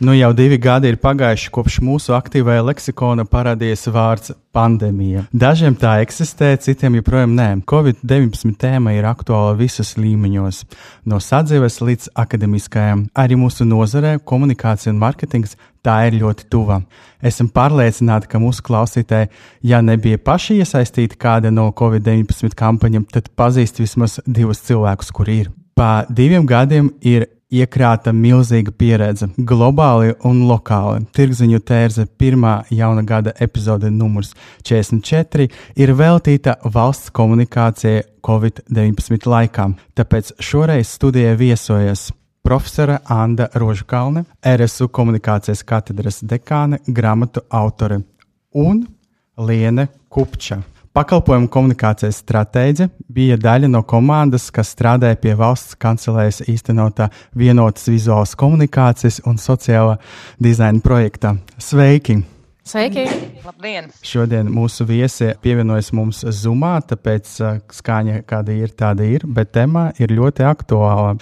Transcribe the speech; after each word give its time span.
Nu, 0.00 0.14
jau 0.16 0.30
divi 0.32 0.56
gadi 0.56 0.88
ir 0.88 0.96
pagājuši 0.96 1.50
kopš 1.52 1.74
mūsu 1.84 2.14
aktīvajā 2.16 2.62
leksikona 2.64 3.26
parādījies 3.28 3.82
vārds 3.92 4.30
pandēmija. 4.56 5.26
Dažiem 5.42 5.74
tā 5.76 5.98
eksistē, 6.00 6.54
citiem 6.56 6.94
joprojām 6.96 7.34
nē. 7.36 7.48
Covid-19 7.68 8.54
tēma 8.62 8.94
ir 8.96 9.04
aktuāla 9.04 9.58
visos 9.58 9.90
līmeņos, 10.00 10.62
no 11.04 11.18
sadzīves 11.20 11.76
līdz 11.84 12.08
akademiskajam. 12.16 13.02
Arī 13.12 13.36
mūsu 13.42 13.66
nozarē 13.68 14.14
komunikācija 14.24 14.94
un 14.94 15.02
mārketings 15.02 15.52
tā 15.84 15.98
ir 16.08 16.16
ļoti 16.22 16.46
tuva. 16.48 16.78
Esam 17.20 17.50
pārliecināti, 17.52 18.30
ka 18.32 18.40
mūsu 18.40 18.64
klausītāji, 18.64 19.28
ja 19.68 19.82
nebija 19.84 20.16
paši 20.16 20.62
iesaistīti 20.62 21.20
kāda 21.20 21.52
no 21.52 21.66
Covid-19 21.76 22.56
kampaņām, 22.56 23.04
tad 23.12 23.28
pazīst 23.36 23.84
vismaz 23.84 24.16
divus 24.24 24.64
cilvēkus, 24.64 25.12
kuri 25.12 25.36
ir. 25.42 25.52
Pa 25.76 26.06
diviem 26.08 26.48
gadiem 26.48 26.88
ir 27.04 27.28
iekrāta 27.50 28.12
milzīga 28.14 28.72
pieredze, 28.76 29.28
globāli 29.36 30.14
un 30.26 30.44
lokāli. 30.48 31.04
Tirgziņu 31.16 31.60
tērze 31.66 32.06
pirmā 32.20 32.60
jauna 32.70 33.02
gada 33.06 33.34
epizode 33.42 33.90
numurs 33.90 34.32
44 34.66 35.48
ir 35.76 35.94
veltīta 35.98 36.56
valsts 36.64 37.10
komunikācijai 37.16 38.06
Covid-19 38.26 39.28
laikā, 39.30 39.68
tāpēc 39.96 40.34
šoreiz 40.44 40.94
studijā 40.94 41.34
viesojas 41.40 42.10
profesora 42.46 43.00
Anna 43.08 43.48
Rožkalne, 43.54 44.24
RSU 44.46 44.88
komunikācijas 44.88 45.64
katedras 45.66 46.22
dekāne, 46.24 46.80
grāmatu 46.86 47.44
autore 47.50 48.02
un 48.56 48.84
Liene 49.40 49.88
Kupča 50.08 50.60
Pakalpojumu 50.90 51.46
komunikācijas 51.54 52.16
stratēģe 52.24 52.88
bija 53.14 53.36
daļa 53.38 53.68
no 53.70 53.84
komandas, 53.86 54.48
kas 54.50 54.72
strādāja 54.74 55.20
pie 55.22 55.36
valsts 55.38 55.78
kancelēs 55.78 56.42
īstenotā 56.50 57.06
vienotas 57.38 57.86
vizuālas 57.86 58.34
komunikācijas 58.34 59.20
un 59.30 59.38
sociālā 59.38 60.00
dizaina 60.42 60.82
projekta. 60.82 61.36
Sveiki! 61.62 62.18
Sveiki! 62.66 63.06
Labdien! 63.40 63.86
Šodien 64.04 64.48
mūsu 64.52 64.84
viesi 64.84 65.30
pievienojas 65.40 65.90
mums 65.96 66.20
Zumā, 66.36 66.74
tāpēc 66.84 67.30
skaņa 67.72 68.20
kāda 68.28 68.52
ir, 68.52 68.72
tāda 68.76 69.06
ir, 69.06 69.24
bet 69.24 69.52
tēma 69.54 69.86
ir 70.02 70.12
ļoti 70.12 70.44
aktuāla. 70.44 71.14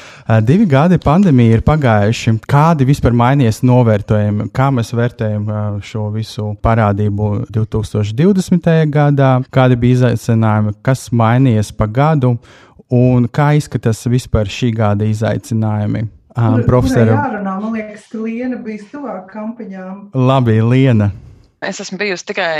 Divi 0.47 0.66
gadi 0.70 0.98
pandēmija 1.02 1.58
ir 1.58 1.62
pagājuši. 1.66 2.34
Kādi 2.50 2.88
vispār 2.88 3.14
mainījies 3.19 3.62
novērtējumi? 3.69 4.48
Kā 4.55 4.70
mēs 4.75 4.91
vērtējam 4.98 5.47
šo 5.84 6.08
visu 6.14 6.48
parādību 6.64 7.30
2020. 7.55 8.72
gadā? 8.94 9.32
Kādi 9.55 9.78
bija 9.78 10.00
izaicinājumi? 10.00 10.75
Kas 10.82 11.08
mainījies 11.14 11.70
pa 11.78 11.86
gadu? 11.86 12.34
Un 12.88 13.28
kā 13.30 13.53
izskatās 13.58 14.03
vispār 14.10 14.50
šī 14.50 14.72
gada 14.75 15.06
izaicinājumi? 15.06 16.08
Um, 16.38 16.60
profesora. 16.66 17.14
Jā, 17.14 17.41
man 17.42 17.72
liekas, 17.75 18.05
ka 18.12 18.20
Liena 18.22 18.58
bija 18.62 18.84
tuvāk 18.92 19.25
kampaņām. 19.32 20.12
Labi, 20.14 20.60
Liena. 20.62 21.10
Es 21.59 21.81
esmu 21.83 21.97
bijusi 21.98 22.23
tikai 22.28 22.59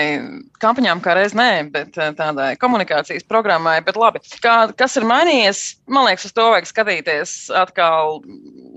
kampaņām, 0.59 0.99
kā 0.99 1.13
reiz 1.15 1.31
nē, 1.39 1.69
bet 1.71 1.95
eh, 2.03 2.09
tādai 2.19 2.49
komunikācijas 2.59 3.23
programmai. 3.31 3.77
Bet 3.87 3.99
labi, 4.01 4.19
kā, 4.43 4.55
kas 4.75 4.99
ir 4.99 5.07
mainījies? 5.07 5.61
Man 5.87 6.09
liekas, 6.09 6.27
uz 6.27 6.35
to 6.35 6.49
vajag 6.51 6.67
skatīties 6.67 7.35
atkal 7.55 8.19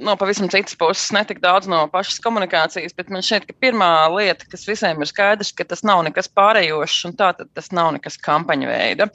no 0.06 0.14
pavisam 0.22 0.46
citas 0.54 0.78
puses, 0.78 1.08
ne 1.16 1.24
tik 1.26 1.42
daudz 1.42 1.66
no 1.72 1.82
pašas 1.90 2.22
komunikācijas, 2.22 2.94
bet 2.98 3.10
man 3.10 3.26
šķiet, 3.26 3.50
ka 3.50 3.58
pirmā 3.66 3.90
lieta, 4.14 4.46
kas 4.52 4.68
visiem 4.70 5.02
ir 5.02 5.10
skaidrs, 5.10 5.56
ka 5.58 5.66
tas 5.74 5.82
nav 5.90 6.06
nekas 6.06 6.30
pārējošs 6.38 7.10
un 7.10 7.18
tā 7.18 7.34
tas 7.42 7.74
nav 7.74 7.90
nekas 7.98 8.22
kampaņa 8.22 8.70
veida. 8.70 9.10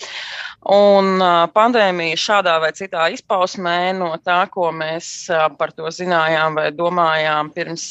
Un 0.75 1.23
pandēmija 1.55 2.19
šādā 2.19 2.59
vai 2.67 2.75
citā 2.75 3.07
izpausmē 3.15 3.95
no 3.95 4.11
tā, 4.27 4.43
ko 4.51 4.73
mēs 4.75 5.31
par 5.55 5.71
to 5.79 5.87
zinājām 6.03 6.59
vai 6.59 6.73
domājām 6.75 7.55
pirms 7.55 7.91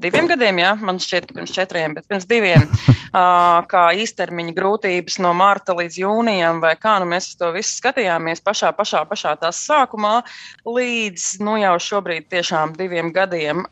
diviem 0.00 0.28
gadiem, 0.30 0.60
jā, 0.62 0.72
man 0.80 0.98
šķiet, 1.02 1.32
pirms 1.36 1.52
četriem, 1.54 1.96
bet 1.96 2.06
pirms 2.08 2.26
diviem, 2.28 2.64
kā 3.72 3.84
īstermiņa 4.02 4.54
grūtības 4.56 5.18
no 5.24 5.32
marta 5.36 5.76
līdz 5.76 5.98
jūnijam, 6.02 6.62
vai 6.64 6.74
kā 6.80 6.98
nu 7.02 7.08
mēs 7.12 7.32
to 7.40 7.52
visu 7.56 7.76
skatījāmies 7.80 8.44
pašā, 8.44 8.72
pašā, 8.76 9.04
pašā 9.08 9.36
tās 9.42 9.60
sākumā, 9.66 10.20
līdz, 10.68 11.28
nu 11.44 11.58
jau 11.60 11.76
šobrīd 11.90 12.30
tiešām 12.32 12.76
diviem 12.78 13.12
gadiem. 13.14 13.66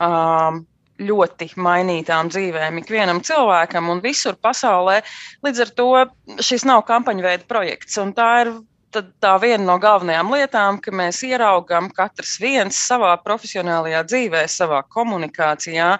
Ļoti 1.01 1.47
mainītām 1.57 2.29
dzīvēm, 2.29 2.83
ikvienam 2.83 3.23
cilvēkam 3.25 3.87
un 3.89 4.03
visur 4.05 4.35
pasaulē. 4.37 4.99
Līdz 5.41 5.63
ar 5.65 5.71
to 5.79 5.87
šis 6.45 6.67
nav 6.69 6.83
kampaņu 6.91 7.25
veida 7.25 7.47
projekts. 7.49 7.97
Tā 8.19 8.27
ir 8.43 8.51
tad 8.95 9.11
tā 9.23 9.35
viena 9.43 9.63
no 9.65 9.77
galvenajām 9.83 10.33
lietām, 10.35 10.79
ka 10.83 10.93
mēs 10.95 11.23
ieraugām 11.27 11.91
katrs 11.95 12.37
viens 12.43 12.79
savā 12.91 13.13
profesionālajā 13.25 14.03
dzīvē, 14.09 14.45
savā 14.51 14.83
komunikācijā, 14.95 15.93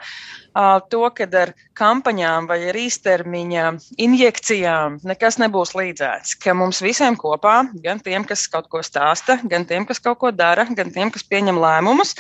to, 0.55 1.03
ka 1.15 1.27
ar 1.41 1.53
kampaņām 1.79 2.47
vai 2.51 2.59
ar 2.71 2.77
īstermiņa 2.77 3.67
injekcijām 4.03 5.01
nekas 5.07 5.39
nebūs 5.39 5.75
līdzēts. 5.79 6.37
Ka 6.43 6.55
mums 6.55 6.83
visiem 6.83 7.17
kopā, 7.17 7.71
gan 7.85 8.01
tiem, 8.01 8.25
kas 8.25 8.47
kaut 8.51 8.69
ko 8.69 8.83
stāsta, 8.83 9.39
gan 9.45 9.65
tiem, 9.65 9.87
kas 9.87 10.01
kaut 10.03 10.19
ko 10.19 10.31
dara, 10.31 10.67
gan 10.67 10.91
tiem, 10.91 11.11
kas 11.11 11.23
pieņem 11.23 11.61
lēmumus, 11.61 12.15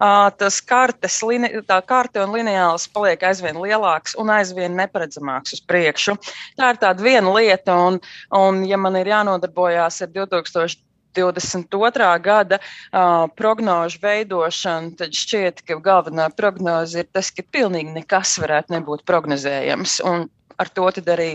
tas 0.00 0.60
kartes, 0.60 1.20
tā 1.68 1.80
karte 1.86 2.22
un 2.24 2.36
lineāls 2.36 2.88
paliek 2.92 3.22
aizvien 3.22 3.56
lielāks 3.60 4.16
un 4.18 4.30
aizvien 4.30 4.76
neparedzamāks 4.76 5.56
uz 5.56 5.64
priekšu. 5.64 6.16
Tā 6.56 6.74
ir 6.74 6.80
tāda 6.80 7.02
viena 7.02 7.32
lieta, 7.34 7.76
un, 7.76 8.00
un 8.32 8.62
ja 8.68 8.76
man 8.80 8.96
ir 9.00 9.12
jānodarbojās 9.12 10.02
ar 10.04 10.14
2000. 10.14 10.89
22. 11.16 12.10
gada 12.24 12.58
uh, 12.60 13.26
prognožu 13.36 14.00
veidošanu, 14.02 14.94
tad 14.98 15.14
šķiet, 15.16 15.64
ka 15.66 15.78
galvenā 15.82 16.30
prognoze 16.36 17.02
ir 17.02 17.08
tas, 17.12 17.32
ka 17.34 17.44
pilnīgi 17.46 17.94
nekas 17.96 18.36
varētu 18.42 18.76
nebūt 18.76 19.06
prognozējams. 19.08 20.00
Un 20.06 20.28
ar 20.60 20.68
to 20.74 20.88
arī 20.90 21.30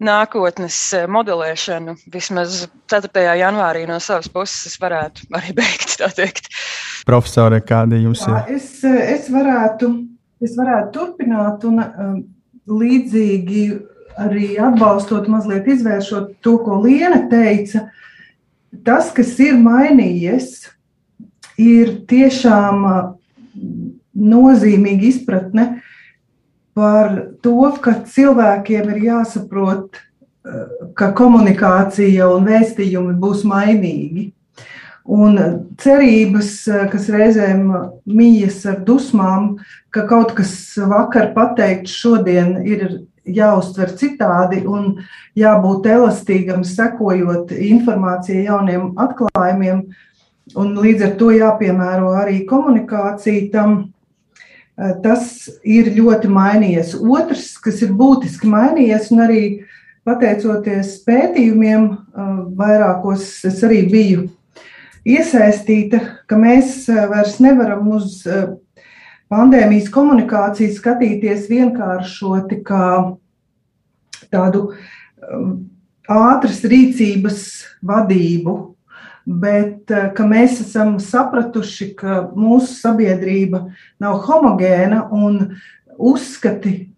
nākotnes 0.00 0.76
modelēšanu 1.12 1.96
vismaz 2.12 2.64
4. 2.90 3.24
janvārī 3.40 3.84
no 3.88 4.00
savas 4.00 4.30
puses 4.32 4.78
varētu 4.80 5.28
arī 5.36 5.54
beigt. 5.60 6.48
Profesore, 7.06 7.60
kāda 7.60 8.00
jums 8.00 8.24
ir? 8.26 8.56
Es, 8.56 8.72
es, 8.84 9.28
varētu, 9.32 9.92
es 10.42 10.56
varētu 10.58 10.92
turpināt 10.96 11.64
un 11.68 11.82
um, 11.84 12.20
līdzīgi 12.70 13.64
arī 14.20 14.54
atbalstot, 14.60 15.28
mazliet 15.32 15.68
izvēršot 15.70 16.40
to, 16.44 16.58
ko 16.64 16.80
Liena 16.84 17.22
teica. 17.30 17.86
Uh, 17.86 18.09
tas, 18.84 19.10
kas 19.14 19.34
ir 19.42 19.58
mainījies, 19.60 20.70
ir 21.60 21.94
tiešām 22.10 22.84
nozīmīga 24.20 25.08
izpratne 25.10 25.66
par 26.76 27.12
to, 27.44 27.72
ka 27.82 27.98
cilvēkiem 28.06 28.92
ir 28.94 29.02
jāsaprot, 29.10 30.00
ka 30.96 31.10
komunikācija 31.16 32.28
un 32.32 32.46
vēstījumi 32.48 33.16
būs 33.20 33.44
mainīgi. 33.48 34.30
Un 35.10 35.38
cerības, 35.80 36.52
kas 36.92 37.08
reizēm 37.10 37.64
mījas 38.06 38.60
ar 38.70 38.78
dusmām, 38.86 39.56
ka 39.90 40.04
kaut 40.08 40.36
kas 40.36 40.52
vakar 40.76 41.32
pateikts, 41.34 41.96
šodien 42.02 42.60
ir 42.62 42.84
jāuztver 43.36 43.94
citādi 43.98 44.64
un 44.66 44.98
jābūt 45.38 45.86
elastīgam, 45.86 46.64
sekojot 46.66 47.52
informācijai, 47.54 48.46
jauniem 48.48 48.92
atklājumiem. 49.00 49.86
Un 50.58 50.74
līdz 50.82 51.06
ar 51.06 51.16
to 51.18 51.30
jāpiemēro 51.34 52.14
arī 52.18 52.42
komunikācija 52.48 53.50
tam. 53.52 53.80
Eh, 54.80 54.94
tas 55.04 55.44
ir 55.60 55.90
ļoti 55.92 56.28
mainījies. 56.32 56.94
Otrs, 57.04 57.52
kas 57.60 57.82
ir 57.84 57.92
būtiski 57.92 58.48
mainījies, 58.48 59.10
un 59.12 59.24
arī 59.26 59.42
pateicoties 60.08 60.94
pētījumiem, 61.04 61.90
eh, 61.92 62.30
vairākos 62.56 63.44
es 63.44 63.60
arī 63.66 63.82
biju 63.90 64.30
iesaistīta, 65.04 66.00
ka 66.26 66.36
mēs 66.36 66.88
eh, 66.88 67.06
vairs 67.12 67.36
nevaram 67.44 67.88
uz 67.92 68.24
pandēmijas 69.30 69.90
komunikāciju 69.92 70.72
skatīties 70.74 71.50
vienkāršoti 71.50 72.62
kā 72.64 72.86
tādu 74.32 74.70
um, 74.70 75.54
ātras 76.10 76.62
rīcības 76.66 77.42
vadību, 77.86 78.56
bet 79.26 79.92
uh, 79.94 80.08
ka 80.16 80.26
mēs 80.28 80.60
esam 80.66 80.98
sapratuši, 81.02 81.92
ka 81.98 82.22
mūsu 82.36 82.74
sabiedrība 82.78 83.66
nav 84.02 84.22
homogēna 84.28 85.06
un 85.14 85.42
uzskati 86.00 86.90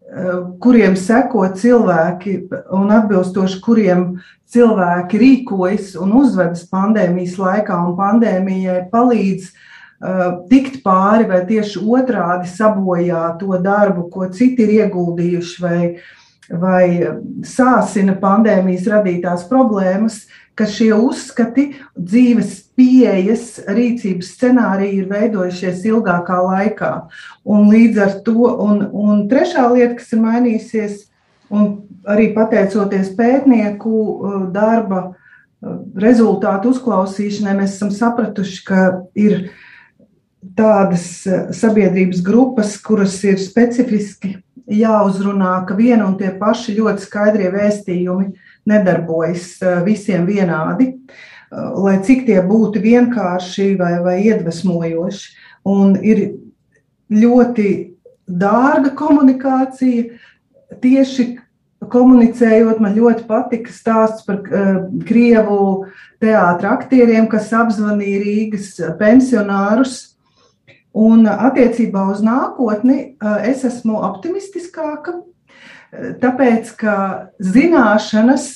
kuriem 0.62 0.96
seko 0.98 1.46
cilvēki 1.56 2.36
un 2.76 2.90
atbilstoši 2.92 3.60
kuriem 3.64 4.06
cilvēki 4.52 5.20
rīkojas 5.22 5.94
un 6.00 6.12
uzvedas 6.20 6.66
pandēmijas 6.68 7.38
laikā, 7.40 7.78
un 7.86 7.94
pandēmijai 7.96 8.82
palīdz 8.92 9.46
uh, 9.48 10.42
tikt 10.50 10.82
pāri 10.84 11.28
vai 11.30 11.40
tieši 11.48 11.80
otrādi 11.80 12.50
sabojā 12.52 13.24
to 13.40 13.56
darbu, 13.64 14.10
ko 14.12 14.28
citi 14.34 14.66
ir 14.66 14.74
ieguldījuši, 14.82 15.62
vai, 15.64 15.80
vai 16.52 16.86
sāsina 17.46 18.14
pandēmijas 18.20 18.88
radītās 18.92 19.46
problēmas, 19.48 20.22
ka 20.58 20.66
šie 20.68 20.90
uzskati, 20.92 21.70
dzīves 21.96 22.58
pieejas, 22.76 23.56
rīcības 23.72 24.34
scenāriji 24.36 25.00
ir 25.00 25.08
veidojušies 25.08 25.86
ilgākā 25.88 26.42
laikā. 26.44 26.92
Un 27.48 27.70
līdz 27.72 28.02
ar 28.04 28.14
to, 28.26 28.50
un, 28.66 28.84
un 28.92 29.24
trešā 29.32 29.64
lieta, 29.72 29.96
kas 30.00 30.12
ir 30.12 30.22
mainījusies, 30.26 31.00
un 31.52 31.72
arī 32.08 32.30
pateicoties 32.36 33.12
pētnieku 33.16 33.96
uh, 33.96 34.38
darba 34.52 35.02
uh, 35.08 35.80
rezultātu 36.04 36.74
uzklausīšanai, 36.74 37.56
mēs 37.62 37.78
esam 37.78 37.92
sapratuši, 37.94 38.62
ka 38.68 38.86
ir 39.16 39.46
tādas 40.58 41.06
uh, 41.28 41.48
sabiedrības 41.56 42.20
grupas, 42.26 42.76
kuras 42.84 43.16
ir 43.24 43.40
specifiski 43.40 44.36
jāuzrunā, 44.70 45.54
ka 45.66 45.76
viena 45.78 46.06
un 46.06 46.16
tie 46.20 46.30
paši 46.38 46.76
ļoti 46.78 47.04
skaidrie 47.04 47.50
vēstījumi 47.52 48.30
nedarbojas 48.70 49.56
visiem 49.86 50.26
vienādi, 50.28 50.92
lai 51.52 51.96
cik 52.04 52.26
tie 52.28 52.38
būtu 52.46 52.80
vienkārši 52.82 53.72
vai, 53.80 53.96
vai 54.04 54.16
iedvesmojoši. 54.24 55.32
Un 55.68 55.96
ir 56.00 56.22
ļoti 57.12 57.68
dārga 58.26 58.92
komunikācija. 58.98 60.18
Tieši 60.82 61.26
komunicējot, 61.92 62.80
man 62.80 62.94
ļoti 62.96 63.26
patika 63.28 63.72
stāsts 63.74 64.24
par 64.26 64.40
uh, 64.46 64.84
krievu 65.06 65.88
teātra 66.22 66.76
aktieriem, 66.78 67.26
kas 67.30 67.50
apzvanīja 67.56 68.22
Rīgas 68.22 68.70
pensionārus. 69.00 70.11
Un 70.92 71.24
attiecībā 71.24 72.04
uz 72.12 72.20
nākotni 72.24 73.14
uh, 73.16 73.38
es 73.48 73.64
esmu 73.64 73.96
optimistiskāka, 74.04 75.20
Tāpēc, 75.92 76.70
ka 76.80 76.94
zināšanas 77.36 78.46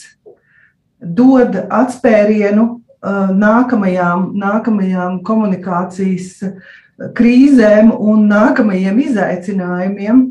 dod 0.97 1.59
atspērienu 1.69 2.65
uh, 2.65 3.33
nākamajām, 3.37 4.31
nākamajām 4.41 5.19
komunikācijas 5.27 6.31
krīzēm 7.19 7.93
un 7.93 8.25
nākamajiem 8.31 9.03
izaicinājumiem. 9.05 10.25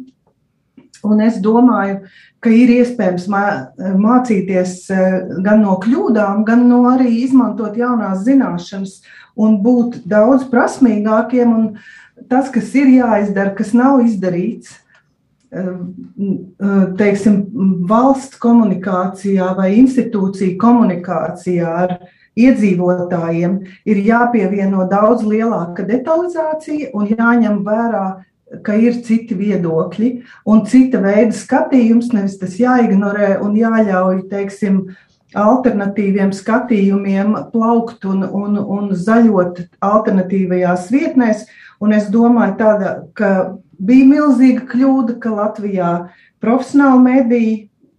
Un 1.06 1.22
es 1.22 1.38
domāju, 1.38 2.00
ka 2.46 2.54
ir 2.54 2.72
iespējams 2.78 3.28
mācīties 3.28 4.78
uh, 4.94 5.20
gan 5.46 5.66
no 5.66 5.76
kļūdām, 5.84 6.46
gan 6.48 6.66
no 6.70 6.86
arī 6.94 7.10
izmantot 7.26 7.76
jaunās 7.82 8.24
zināšanas 8.28 9.00
un 9.36 9.60
būt 9.66 10.04
daudz 10.08 10.48
prasmīgākiem. 10.54 11.54
Un 11.58 12.26
tas, 12.32 12.48
kas 12.54 12.72
ir 12.78 12.94
jāizdara, 12.96 13.52
kas 13.58 13.74
nav 13.76 14.00
izdarīts, 14.06 14.78
teiksim, 17.00 17.40
valsts 17.88 18.40
komunikācijā 18.42 19.54
vai 19.58 19.70
institūciju 19.80 20.58
komunikācijā 20.60 21.74
ar 21.86 21.98
iedzīvotājiem 22.36 23.60
ir 23.88 24.02
jāpievieno 24.04 24.88
daudz 24.92 25.24
lielāka 25.24 25.86
detalizācija 25.88 26.92
un 26.98 27.08
jāņem 27.14 27.62
vērā, 27.64 28.08
ka 28.64 28.78
ir 28.80 29.02
citi 29.06 29.36
viedokļi 29.38 30.12
un 30.52 30.64
cita 30.70 31.02
veida 31.04 31.36
skatījums, 31.36 32.14
nevis 32.14 32.38
tas 32.42 32.56
jāignorē 32.60 33.36
un 33.44 33.58
jāļauj, 33.60 34.24
teiksim, 34.32 34.86
alternatīviem 35.36 36.32
skatījumiem 36.32 37.34
plaukt 37.52 38.06
un, 38.08 38.24
un, 38.24 38.56
un 38.56 38.94
zaļot 38.96 39.66
alternatīvajās 39.84 40.88
vietnēs. 40.94 41.44
Un 41.84 41.92
es 41.92 42.06
domāju, 42.08 42.56
tāda, 42.62 42.92
ka 43.20 43.32
Bija 43.76 44.08
milzīga 44.08 44.66
kļūda, 44.70 45.18
ka 45.20 45.34
Latvijā 45.36 45.90
profesionāli 46.44 47.02
mediji 47.04 47.56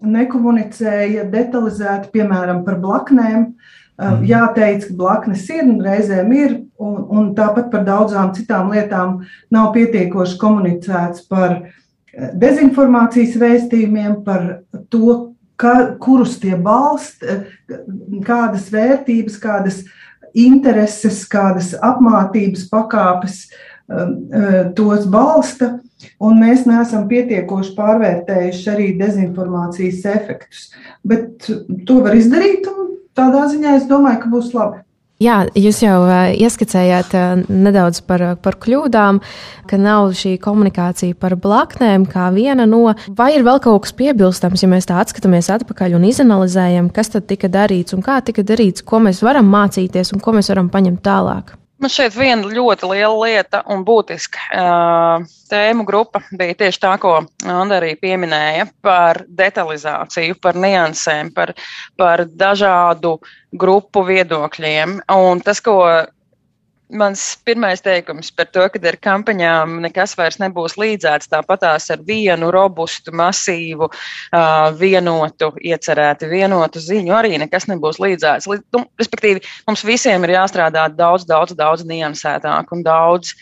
nekomunicēja 0.07 1.27
detalizēti, 1.33 2.13
piemēram, 2.15 2.63
par 2.67 2.79
blaknēm. 2.81 3.51
Mm. 3.97 4.25
Jāteic, 4.29 4.91
ka 4.91 4.97
blaknes 4.97 5.47
ir 5.49 5.65
un 5.65 5.79
reizēm 5.85 6.33
ir, 6.37 6.57
un, 6.79 6.99
un 7.11 7.31
tāpat 7.37 7.71
par 7.73 7.85
daudzām 7.87 8.33
citām 8.37 8.73
lietām 8.75 9.21
nav 9.53 9.73
pietiekoši 9.77 10.39
komunicēts 10.41 11.27
par 11.31 11.59
eh, 11.61 12.31
dezinformācijas 12.35 13.37
vēstījumiem, 13.41 14.21
par 14.27 14.49
to, 14.93 15.33
ka, 15.61 15.97
kurus 16.03 16.39
tie 16.43 16.57
balst, 16.57 17.23
eh, 17.23 17.47
kādas 18.27 18.69
vērtības, 18.75 19.41
kādas 19.43 19.85
intereses, 20.37 21.23
kādas 21.33 21.73
apmācības 21.81 22.67
pakāpes 22.69 23.39
uh, 23.89 24.73
tos 24.77 25.07
balsta, 25.09 25.71
un 26.21 26.41
mēs 26.43 26.67
neesam 26.69 27.07
pietiekoši 27.09 27.73
pārvērtējuši 27.79 28.67
arī 28.73 28.89
dezinformācijas 29.01 30.05
efektus. 30.13 30.67
Bet 31.01 31.49
to 31.89 32.01
var 32.05 32.19
izdarīt, 32.19 32.69
un 32.69 32.99
tādā 33.17 33.47
ziņā 33.53 33.79
es 33.79 33.89
domāju, 33.89 34.27
ka 34.27 34.33
būs 34.35 34.53
labi. 34.53 34.83
Jā, 35.17 35.47
jūs 35.57 35.79
jau 35.81 35.97
ieskicējāt 36.37 37.15
nedaudz 37.49 38.03
par, 38.05 38.25
par 38.45 38.59
kļūdām, 38.61 39.23
ka 39.65 39.79
nav 39.81 40.11
šī 40.13 40.35
komunikācija 40.45 41.17
par 41.17 41.39
blaknēm 41.41 42.05
kā 42.11 42.29
viena 42.35 42.67
no. 42.69 42.93
Vai 43.17 43.31
ir 43.39 43.47
vēl 43.47 43.63
kaut 43.65 43.87
kas 43.87 43.97
piebilstams, 43.97 44.61
ja 44.61 44.69
mēs 44.69 44.91
tā 44.91 45.01
atskatāmies 45.01 45.49
atpakaļ 45.57 45.97
un 45.97 46.05
izanalizējam, 46.11 46.93
kas 46.93 47.15
tad 47.17 47.31
tika 47.33 47.49
darīts 47.49 47.97
un 47.97 48.05
kā 48.05 48.21
tika 48.29 48.45
darīts, 48.45 48.85
ko 48.85 49.01
mēs 49.09 49.25
varam 49.25 49.49
mācīties 49.49 50.13
un 50.13 50.21
ko 50.21 50.37
mēs 50.37 50.53
varam 50.53 50.69
paņemt 50.69 51.01
tālāk? 51.09 51.57
Man 51.77 51.93
šeit 51.93 52.15
viena 52.17 52.49
ļoti 52.49 52.89
liela 52.89 53.17
lieta 53.27 53.61
un 53.69 53.83
būtiska 53.85 54.63
tēmu 55.51 55.85
grupa 55.89 56.23
bija 56.33 56.57
tieši 56.63 56.81
tā, 56.81 56.95
ko 57.03 57.19
Anna 57.45 57.77
arī 57.77 57.93
pieminēja 58.01 58.71
par 58.85 59.21
detalizāciju, 59.29 60.39
par 60.41 60.57
niansēm, 60.57 61.35
par, 61.37 61.53
par 62.01 62.25
dažādu 62.33 63.19
grupu 63.53 64.07
viedokļiem. 64.09 65.03
Un 65.13 65.45
tas, 65.45 65.61
ko 65.61 65.77
Mans 66.87 67.23
pirmais 67.43 67.81
teikums 67.83 68.29
par 68.31 68.47
to, 68.55 68.63
ka 68.71 68.79
ar 68.87 68.97
kampaņām 69.03 69.81
nekas 69.83 70.13
vairs 70.15 70.37
nebūs 70.39 70.77
līdzēts, 70.79 71.27
tāpatās 71.33 71.91
ar 71.91 72.05
vienu 72.07 72.53
robustu, 72.55 73.11
masīvu, 73.11 73.89
vienotu, 74.79 75.51
iecerēti 75.59 76.31
vienotu 76.31 76.79
ziņu 76.79 77.17
arī 77.19 77.41
nekas 77.43 77.67
nebūs 77.67 77.99
līdzēts. 77.99 78.47
Nu, 78.77 78.85
respektīvi, 79.03 79.43
mums 79.67 79.83
visiem 79.83 80.29
ir 80.29 80.37
jāstrādā 80.37 80.87
daudz, 80.95 81.27
daudz, 81.27 81.59
daudz 81.59 81.83
niansētāk 81.91 82.71
un 82.71 82.87
daudz 82.87 83.35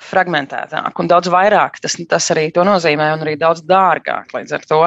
fragmentētāk 0.00 0.98
un 0.98 1.08
daudz 1.10 1.30
vairāk. 1.30 1.78
Tas, 1.84 1.94
tas 2.08 2.30
arī 2.34 2.48
to 2.54 2.64
nozīmē, 2.66 3.10
un 3.14 3.24
arī 3.24 3.36
daudz 3.38 3.62
dārgāk 3.68 4.34
līdz 4.34 4.56
ar 4.56 4.66
to. 4.66 4.80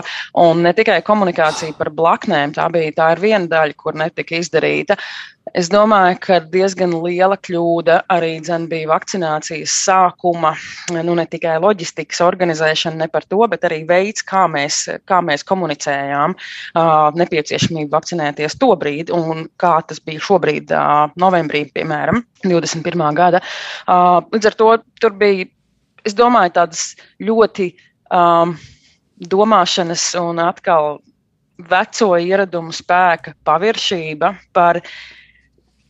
Un 0.44 0.64
ne 0.66 0.74
tikai 0.76 1.00
komunikācija 1.06 1.78
par 1.78 1.94
blaknēm, 1.94 2.56
tā 2.58 2.68
bija 2.74 2.96
tā 2.98 3.10
viena 3.22 3.48
daļa, 3.48 3.78
kur 3.80 3.96
netika 4.00 4.40
izdarīta. 4.42 4.98
Es 5.52 5.68
domāju, 5.68 6.16
ka 6.24 6.38
diezgan 6.40 6.94
liela 7.04 7.36
kļūda 7.36 7.98
arī 8.14 8.38
bija 8.72 8.88
vakcinācijas 8.88 9.74
sākuma, 9.86 10.54
nu 10.96 11.16
ne 11.20 11.26
tikai 11.28 11.58
loģistikas 11.60 12.22
organizēšana, 12.24 12.96
ne 13.04 13.08
par 13.12 13.28
to, 13.28 13.42
bet 13.52 13.68
arī 13.68 13.82
veids, 13.86 14.24
kā 14.24 14.46
mēs, 14.48 14.88
kā 15.06 15.20
mēs 15.20 15.44
komunicējām 15.44 16.34
uh, 16.34 17.12
nepieciešamību 17.20 17.92
vakcinēties 17.92 18.56
to 18.56 18.72
brīdi 18.80 19.12
un 19.12 19.50
kā 19.60 19.76
tas 19.84 20.00
bija 20.00 20.24
šobrīd, 20.24 20.72
uh, 20.72 21.12
novembrī, 21.20 21.66
piemēram, 21.76 22.24
21. 22.48 23.04
gada. 23.14 23.44
Uh, 23.84 24.24
līdz 24.32 24.48
ar 24.48 24.60
to 24.62 24.70
tur 25.04 25.18
bija, 25.20 25.50
es 26.08 26.16
domāju, 26.16 26.56
tādas 26.56 26.94
ļoti 27.20 27.74
um, 28.16 28.56
domāšanas 29.20 30.14
un 30.24 30.40
atkal 30.40 31.02
veco 31.70 32.16
ieradumu 32.16 32.72
spēka 32.74 33.36
paviršība 33.46 34.32
par 34.56 34.80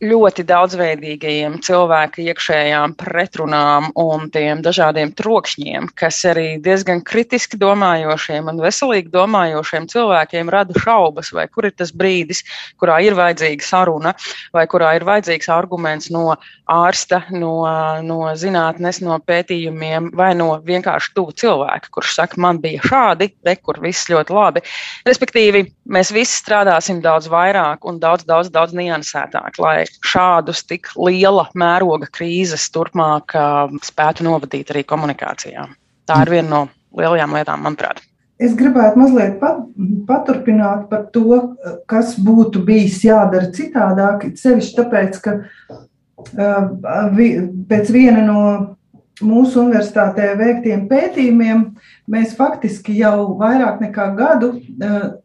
ļoti 0.02 0.42
daudzveidīgajiem 0.48 1.60
cilvēku 1.62 2.24
iekšējām 2.24 2.96
pretrunām 2.98 3.90
un 4.00 4.26
tiem 4.34 4.62
dažādiem 4.64 5.12
trokšņiem, 5.14 5.86
kas 5.94 6.18
arī 6.28 6.58
diezgan 6.62 7.02
kritiski 7.06 7.58
domājošiem 7.60 8.50
un 8.50 8.58
veselīgi 8.64 9.12
domājošiem 9.14 9.86
cilvēkiem 9.92 10.50
rada 10.50 10.74
šaubas, 10.74 11.30
vai 11.36 11.46
kur 11.48 11.68
ir 11.68 11.76
tas 11.78 11.92
brīdis, 11.94 12.42
kurā 12.80 12.98
ir 13.06 13.14
vajadzīga 13.18 13.64
saruna, 13.64 14.14
vai 14.54 14.66
kurā 14.70 14.96
ir 14.98 15.06
vajadzīgs 15.06 15.50
arguments 15.54 16.10
no 16.10 16.34
ārsta, 16.70 17.22
no, 17.30 17.62
no 18.02 18.18
zinātnes, 18.40 19.00
no 19.04 19.20
pētījumiem, 19.22 20.10
vai 20.16 20.32
no 20.34 20.56
vienkārši 20.64 21.14
tuvu 21.14 21.36
cilvēka, 21.38 21.92
kurš 21.94 22.16
saka, 22.18 22.40
man 22.40 22.58
bija 22.62 22.82
šādi, 22.82 23.30
re, 23.46 23.56
kur 23.62 23.78
viss 23.84 24.10
ļoti 24.10 24.34
labi. 24.34 24.64
Respektīvi, 25.06 25.66
mēs 25.94 26.10
visi 26.14 26.38
strādāsim 26.40 27.02
daudz 27.04 27.28
vairāk 27.30 27.84
un 27.86 28.00
daudz, 28.02 28.26
daudz, 28.26 28.50
daudz 28.52 28.74
niansētāk, 28.76 29.60
lai 29.62 29.83
šādus 30.04 30.64
tik 30.68 30.90
liela 30.96 31.46
mēroga 31.54 32.08
krīzes 32.12 32.66
turpmāk 32.74 33.34
spētu 33.84 34.26
novadīt 34.26 34.72
arī 34.74 34.84
komunikācijā. 34.88 35.68
Tā 36.08 36.20
ir 36.24 36.32
viena 36.36 36.48
no 36.50 36.62
lielajām 36.96 37.34
lietām, 37.36 37.64
manuprāt. 37.64 38.02
es 38.38 38.54
gribētu 38.58 38.98
mazliet 38.98 39.38
pat, 39.40 39.62
paturpināt 40.08 40.88
par 40.90 41.06
to, 41.14 41.56
kas 41.90 42.16
būtu 42.20 42.64
bijis 42.66 43.00
jādara 43.06 43.50
citādāk. 43.54 44.26
Sevišķi 44.36 44.76
tāpēc, 44.80 45.20
ka 45.24 45.38
pēc 47.70 47.92
viena 47.94 48.24
no 48.26 48.40
mūsu 49.22 49.60
universitātē 49.62 50.32
veiktiem 50.38 50.88
pētījumiem 50.90 51.60
mēs 52.10 52.32
faktiski 52.34 52.96
jau 52.98 53.36
vairāk 53.38 53.78
nekā 53.84 54.08
gadu, 54.18 54.50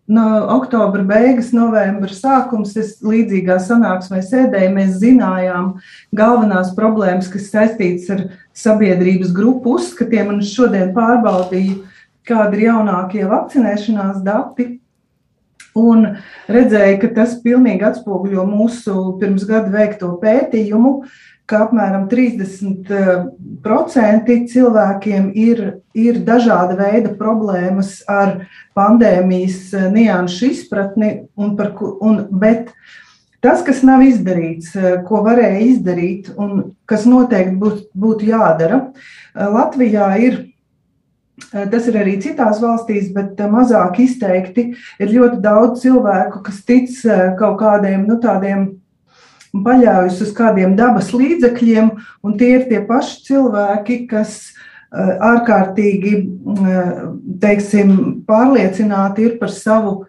no 0.05 0.25
oktobra 0.57 1.01
beigas, 1.07 1.49
novembra 1.55 2.13
sākums, 2.13 2.75
es 2.77 2.99
līdzīgā 3.01 3.57
sanāksmē 3.65 4.21
sēdēju, 4.25 4.73
mēs 4.75 4.99
zinājām 5.01 5.71
galvenās 6.15 6.75
problēmas, 6.77 7.31
kas 7.33 7.49
saistītas 7.49 8.11
ar 8.13 8.25
sabiedrības 8.53 9.33
grupu 9.33 9.79
uzskatiem, 9.79 10.35
un 10.35 10.45
šodien 10.45 10.93
pārbaudīju, 10.93 11.81
kādi 12.29 12.59
ir 12.59 12.67
jaunākie 12.69 13.25
vakcinēšanās 13.25 14.21
dati. 14.25 14.75
Un 15.79 16.05
redzēju, 16.49 16.95
ka 17.01 17.09
tas 17.15 17.35
pilnīgi 17.41 17.85
atspoguļo 17.87 18.43
mūsu 18.49 18.93
pirms 19.21 19.45
gada 19.47 19.69
veikto 19.73 20.15
pētījumu, 20.21 20.93
ka 21.49 21.63
apmēram 21.65 22.03
30% 22.11 24.33
cilvēkiem 24.51 25.31
ir, 25.33 25.81
ir 25.97 26.19
dažāda 26.25 26.75
veida 26.77 27.09
problēmas 27.17 28.03
ar 28.09 28.45
pandēmijas 28.77 29.73
eh, 29.73 29.89
nianšu 29.93 30.45
izpratni, 30.53 31.09
un 31.39 31.55
par, 31.57 31.73
un, 32.05 32.27
bet 32.29 32.71
tas, 33.43 33.63
kas 33.65 33.83
nav 33.87 34.01
izdarīts, 34.05 34.75
eh, 34.77 35.03
ko 35.07 35.17
varēja 35.25 35.59
izdarīt 35.71 36.23
un 36.37 36.73
kas 36.89 37.05
noteikti 37.09 37.55
būt, 37.61 37.77
būtu 37.97 38.25
jādara, 38.29 38.77
eh, 38.89 38.93
Latvijā 39.49 40.17
ir. 40.21 40.45
Tas 41.49 41.87
ir 41.87 41.95
arī 41.95 42.19
citās 42.19 42.59
valstīs, 42.59 43.13
bet 43.15 43.39
mazāk 43.49 43.99
izteikti. 44.03 44.75
Ir 44.99 45.07
ļoti 45.07 45.41
daudz 45.41 45.81
cilvēku, 45.85 46.43
kas 46.43 46.65
tic 46.67 46.89
kaut 47.39 47.57
kādiem 47.61 48.03
nu, 48.05 48.19
tādiem 48.19 48.78
un 49.53 49.65
paļaujas 49.65 50.21
uz 50.25 50.31
kādiem 50.37 50.75
dabas 50.77 51.11
līdzekļiem, 51.15 51.91
un 52.25 52.37
tie 52.39 52.53
ir 52.57 52.67
tie 52.69 52.81
paši 52.85 53.23
cilvēki, 53.29 53.99
kas 54.11 54.37
eh, 54.49 55.15
ārkārtīgi 55.31 56.15
eh, 56.19 56.93
teiksim, 57.41 57.95
pārliecināti 58.29 59.29
ir 59.29 59.37
par 59.41 59.53
savu 59.53 60.03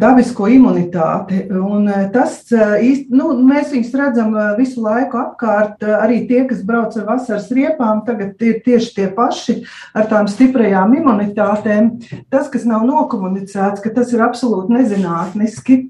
dabisko 0.00 0.48
imunitāti. 0.52 1.42
Un 1.54 1.88
eh, 1.90 2.06
tas 2.14 2.38
īsti, 2.52 3.12
nu, 3.16 3.30
mēs 3.46 3.72
viņus 3.74 3.94
redzam 4.00 4.34
visu 4.58 4.82
laiku 4.84 5.20
apkārt. 5.20 5.84
Arī 6.00 6.22
tie, 6.28 6.42
kas 6.48 6.64
brauc 6.66 6.96
ar 6.98 7.06
vasaras 7.08 7.48
riepām, 7.54 8.04
tagad 8.06 8.40
ir 8.44 8.60
tieši 8.66 8.92
tie 8.96 9.08
paši 9.16 9.60
ar 9.96 10.08
tām 10.10 10.30
stiprajām 10.30 10.96
imunitātēm. 11.00 11.92
Tas, 12.32 12.50
kas 12.52 12.66
nav 12.68 12.86
nokomunicēts, 12.88 13.82
ka 13.84 13.94
tas 13.96 14.12
ir 14.16 14.24
absolūti 14.26 14.76
nezinātniski. 14.76 15.80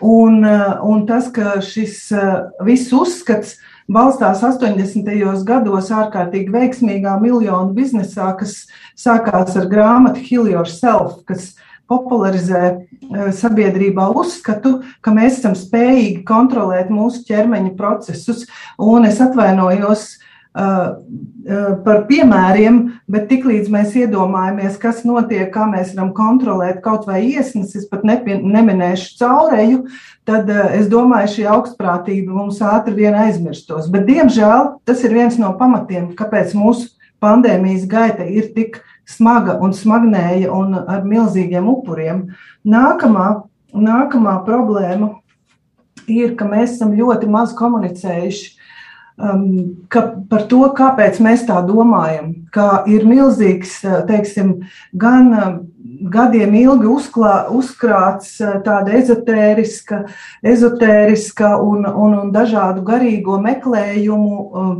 Un, 0.00 0.40
un 0.44 1.02
tas, 1.08 1.26
ka 1.28 1.58
šis 1.60 2.06
viss 2.64 2.92
uzskats 2.96 3.58
balstās 3.90 4.42
80. 4.46 5.44
gados 5.46 5.90
ārkārtīgi 5.94 6.52
veiksmīgā 6.54 7.16
miljonu 7.22 7.74
biznesā, 7.76 8.30
kas 8.38 8.62
sākās 8.98 9.56
ar 9.58 9.66
grāmatu 9.70 10.22
Heal 10.22 10.48
Yourself, 10.50 11.20
kas 11.28 11.52
popularizē 11.90 12.62
eh, 12.70 13.28
sabiedrībā 13.36 14.08
uzskatu, 14.16 14.78
ka 15.02 15.14
mēs 15.16 15.40
esam 15.40 15.58
spējīgi 15.58 16.24
kontrolēt 16.28 16.90
mūsu 16.94 17.26
ķermeņa 17.28 17.76
procesus. 17.78 18.46
Un 18.78 19.08
es 19.10 19.20
atvainojos 19.22 20.08
par 20.50 22.00
piemēriem, 22.08 22.80
bet 23.06 23.28
tiklīdz 23.30 23.68
mēs 23.70 23.92
iedomājamies, 24.00 24.78
kas 24.82 25.04
notiek, 25.06 25.46
kā 25.54 25.68
mēs 25.70 25.92
varam 25.94 26.10
kontrolēt 26.16 26.80
kaut 26.82 27.06
vai 27.06 27.20
iesnas, 27.28 27.76
es 27.78 27.86
pat 27.86 28.02
neminēšu 28.02 29.12
caureju, 29.20 29.84
tad 30.26 30.50
es 30.50 30.90
domāju, 30.90 31.30
šī 31.36 31.46
augstprātība 31.54 32.34
mums 32.34 32.58
ātri 32.66 32.96
vien 32.98 33.14
aizmirstos. 33.14 33.86
Bet, 33.94 34.08
diemžēl, 34.10 34.74
tas 34.90 35.06
ir 35.06 35.14
viens 35.14 35.38
no 35.38 35.54
pamatiem, 35.60 36.10
kāpēc 36.18 36.56
mūsu 36.58 36.90
pandēmijas 37.22 37.86
gaita 37.88 38.26
ir 38.26 38.50
tik 38.56 38.80
smaga 39.10 39.58
un 39.62 39.74
smagnēja 39.76 40.52
un 40.54 40.78
ar 40.80 41.02
milzīgiem 41.06 41.66
upuriem. 41.70 42.28
Nākamā, 42.66 43.28
nākamā 43.74 44.38
problēma 44.46 45.14
ir, 46.06 46.34
ka 46.38 46.48
mēs 46.48 46.76
esam 46.78 46.94
ļoti 46.96 47.30
maz 47.30 47.54
komunicējuši 47.58 48.60
um, 49.20 49.44
ka, 49.92 50.02
par 50.30 50.46
to, 50.50 50.62
kāpēc 50.76 51.20
mēs 51.22 51.44
tā 51.48 51.60
domājam, 51.66 52.32
ka 52.54 52.82
ir 52.90 53.06
milzīgs, 53.08 53.78
uh, 53.84 54.00
teiksim, 54.08 54.54
gan 54.96 55.30
um, 55.34 55.56
gadiem 56.12 56.56
ilgi 56.62 56.88
uzklā, 56.90 57.34
uzkrāts 57.54 58.36
uh, 58.44 58.58
tāda 58.64 58.96
ezotēriska, 59.00 60.04
ezotēriska 60.54 61.54
un, 61.60 61.86
un, 61.88 62.18
un 62.24 62.34
dažādu 62.34 62.84
garīgo 62.86 63.40
meklējumu, 63.44 64.36
um, 64.50 64.76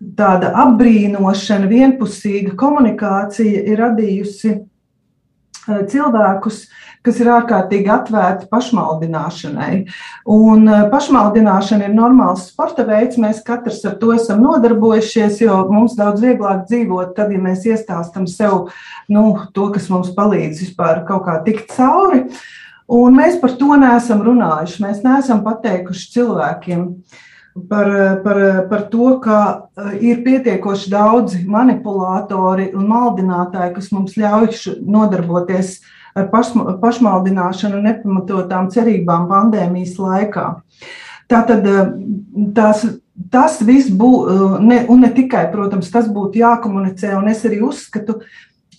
tāda 0.00 0.54
apbrīnošana, 0.64 1.68
vienpusīga 1.70 2.56
komunikācija 2.58 3.64
ir 3.68 3.82
radījusi 3.84 4.54
uh, 4.56 4.66
cilvēkus, 5.68 6.64
kas 7.06 7.20
ir 7.22 7.30
ārkārtīgi 7.32 7.90
atvērti 7.92 8.48
pašmaldināšanai. 8.52 9.74
Un 10.30 10.68
eh, 10.68 10.82
pašmaldināšana 10.92 11.88
ir 11.88 11.94
normāls 11.96 12.48
sporta 12.50 12.84
veids. 12.88 13.18
Mēs 13.20 13.42
katrs 13.46 13.82
ar 13.88 13.96
to 14.00 14.12
esam 14.16 14.42
nodarbojušies, 14.44 15.40
jo 15.44 15.62
mums 15.72 15.96
daudz 15.98 16.24
vieglāk 16.24 16.66
dzīvot 16.68 17.14
tad, 17.16 17.32
ja 17.32 17.40
mēs 17.40 17.64
iestāstam 17.68 18.28
sev 18.30 18.68
nu, 19.08 19.24
to, 19.56 19.70
kas 19.74 19.88
mums 19.92 20.12
palīdz 20.16 20.64
vispār 20.66 21.04
kaut 21.08 21.24
kā 21.28 21.38
tikt 21.46 21.72
cauri. 21.76 22.26
Un 22.90 23.14
mēs 23.16 23.38
par 23.40 23.54
to 23.56 23.76
neesam 23.78 24.22
runājuši. 24.26 24.84
Mēs 24.84 25.04
neesam 25.06 25.44
pateikuši 25.46 26.08
cilvēkiem 26.16 26.86
par, 27.68 28.20
par, 28.24 28.68
par 28.68 28.82
to, 28.90 29.18
ka 29.22 29.38
eh, 29.76 29.96
ir 30.10 30.22
pietiekoši 30.24 30.90
daudzi 30.92 31.42
manipulatori 31.50 32.70
un 32.76 32.88
maldinātāji, 32.90 33.74
kas 33.76 33.90
mums 33.94 34.16
ļauj 34.20 34.76
nodarboties 34.86 35.80
ar 36.18 36.30
pašmaldināšanu 36.30 37.82
nepamatotām 37.84 38.70
cerībām 38.74 39.28
pandēmijas 39.30 39.98
laikā. 40.00 40.48
Tātad 41.30 41.66
eh, 41.66 41.90
tās, 42.54 42.84
tas 43.30 43.58
viss 43.66 43.90
būtu, 43.90 44.36
eh, 44.70 44.86
un 44.90 45.02
ne 45.04 45.10
tikai, 45.14 45.48
protams, 45.52 45.90
tas 45.92 46.08
būtu 46.10 46.42
jākomunicē, 46.42 47.16
un 47.18 47.30
es 47.34 47.44
arī 47.48 47.62
uzskatu, 47.66 48.20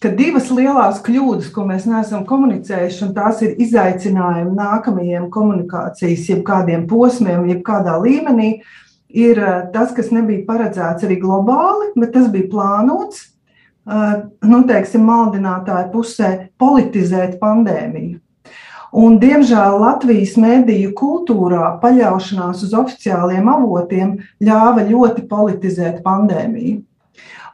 ka 0.01 0.12
divas 0.17 0.50
lielās 0.53 1.01
kļūdas, 1.05 1.50
ko 1.53 1.65
mēs 1.70 1.88
neesam 1.89 2.24
komunicējuši, 2.29 3.03
un 3.08 3.12
tās 3.17 3.41
ir 3.46 3.58
izaicinājumi 3.62 4.55
nākamajiem 4.58 5.27
komunikācijas, 5.34 6.29
jeb 6.31 6.46
kādiem 6.48 6.88
posmiem, 6.89 7.46
jeb 7.51 7.62
kādā 7.67 7.98
līmenī, 8.01 8.55
ir 9.10 9.41
eh, 9.41 9.60
tas, 9.74 9.93
kas 9.93 10.13
nebija 10.15 10.48
paredzēts 10.48 11.05
arī 11.05 11.20
globāli, 11.22 11.93
bet 12.00 12.15
tas 12.17 12.31
bija 12.34 12.50
plānots 12.51 13.27
nu, 13.86 14.62
teiksim, 14.67 15.05
maldinātāju 15.08 15.89
pusē 15.93 16.31
politizēt 16.62 17.39
pandēmiju. 17.41 18.20
Un, 18.91 19.15
diemžēl 19.22 19.77
Latvijas 19.79 20.36
mediju 20.39 20.91
kultūrā 21.00 21.77
paļaušanās 21.79 22.65
uz 22.67 22.74
oficiāliem 22.75 23.48
avotiem 23.48 24.17
ļāva 24.43 24.84
ļoti 24.89 25.24
politizēt 25.29 26.01
pandēmiju. 26.03 26.81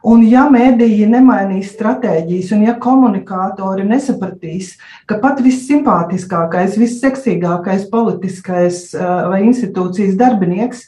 Un, 0.06 0.22
ja 0.22 0.44
mēdīji 0.52 1.08
nemainīs 1.10 1.72
stratēģijas, 1.74 2.52
un 2.54 2.62
ja 2.68 2.76
komunikātori 2.78 3.86
nesapratīs, 3.88 4.76
ka 5.10 5.18
pat 5.22 5.42
vissimpātiskākais, 5.42 6.78
visseksīgākais 6.78 7.88
politiskais 7.90 8.92
vai 8.94 9.42
institūcijas 9.48 10.14
darbinieks, 10.20 10.86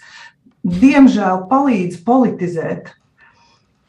diemžēl 0.62 1.46
palīdz 1.50 2.02
politizēt 2.06 2.92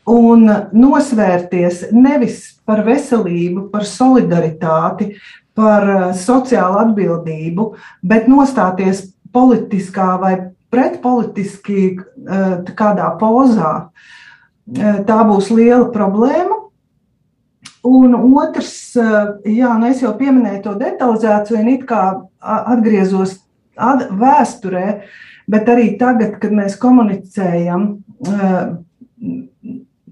un 0.09 0.47
nosvērties 0.73 1.87
nevis 1.93 2.41
par 2.65 2.83
veselību, 2.85 3.67
par 3.71 3.85
solidaritāti, 3.87 5.11
par 5.57 5.87
eh, 5.89 6.07
sociālu 6.17 6.79
atbildību, 6.85 7.67
bet 8.03 8.29
nostāties 8.31 9.09
politiskā 9.33 10.15
vai 10.21 10.33
pretpolitiski 10.71 11.83
eh, 11.91 12.73
kādā 12.77 13.11
pozā. 13.19 13.91
Eh, 14.71 14.99
tā 15.07 15.21
būs 15.27 15.51
liela 15.51 15.89
problēma. 15.93 16.57
Un 17.83 18.13
otrs, 18.37 18.93
jā, 18.93 19.71
nu 19.81 19.87
es 19.89 20.03
jau 20.03 20.11
pieminēju 20.13 20.61
to 20.67 20.75
detalizāciju, 20.77 21.57
un 21.63 21.69
it 21.71 21.87
kā 21.89 22.03
atgriezos 22.39 23.39
at, 23.73 24.05
vēsturē, 24.13 25.01
bet 25.49 25.71
arī 25.73 25.87
tagad, 25.97 26.35
kad 26.43 26.53
mēs 26.53 26.77
komunicējam, 26.77 27.87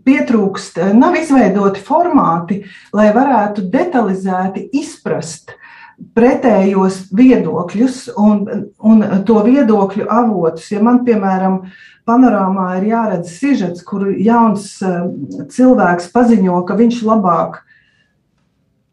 pietrūkst, 0.09 0.81
eh, 0.81 0.93
nav 0.97 1.17
izveidoti 1.19 1.83
formāti, 1.85 2.63
lai 2.93 3.09
varētu 3.15 3.65
detalizēti 3.71 4.69
izprast 4.81 5.55
pretējos 6.15 7.09
viedokļus 7.15 8.05
un, 8.17 8.45
un 8.79 9.03
to 9.27 9.41
viedokļu 9.43 10.07
avotus. 10.07 10.69
Ja 10.71 10.83
man, 10.85 11.01
piemēram, 11.07 11.61
panorāmā 12.09 12.71
ir 12.79 12.89
jāredz 12.89 13.37
sižets, 13.37 13.85
kur 13.85 14.09
jauns 14.17 14.71
eh, 14.81 15.01
cilvēks 15.53 16.09
paziņo, 16.15 16.63
ka 16.65 16.77
viņš 16.81 17.03
labāk 17.05 17.61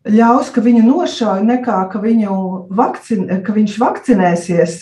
ļaus, 0.07 0.51
ka 0.55 0.63
viņu 0.63 0.85
nošauj, 0.87 1.43
nekā 1.47 1.79
ka, 1.91 2.01
vakcin, 2.71 3.27
ka 3.43 3.55
viņš 3.57 3.79
vakcinēsies, 3.83 4.77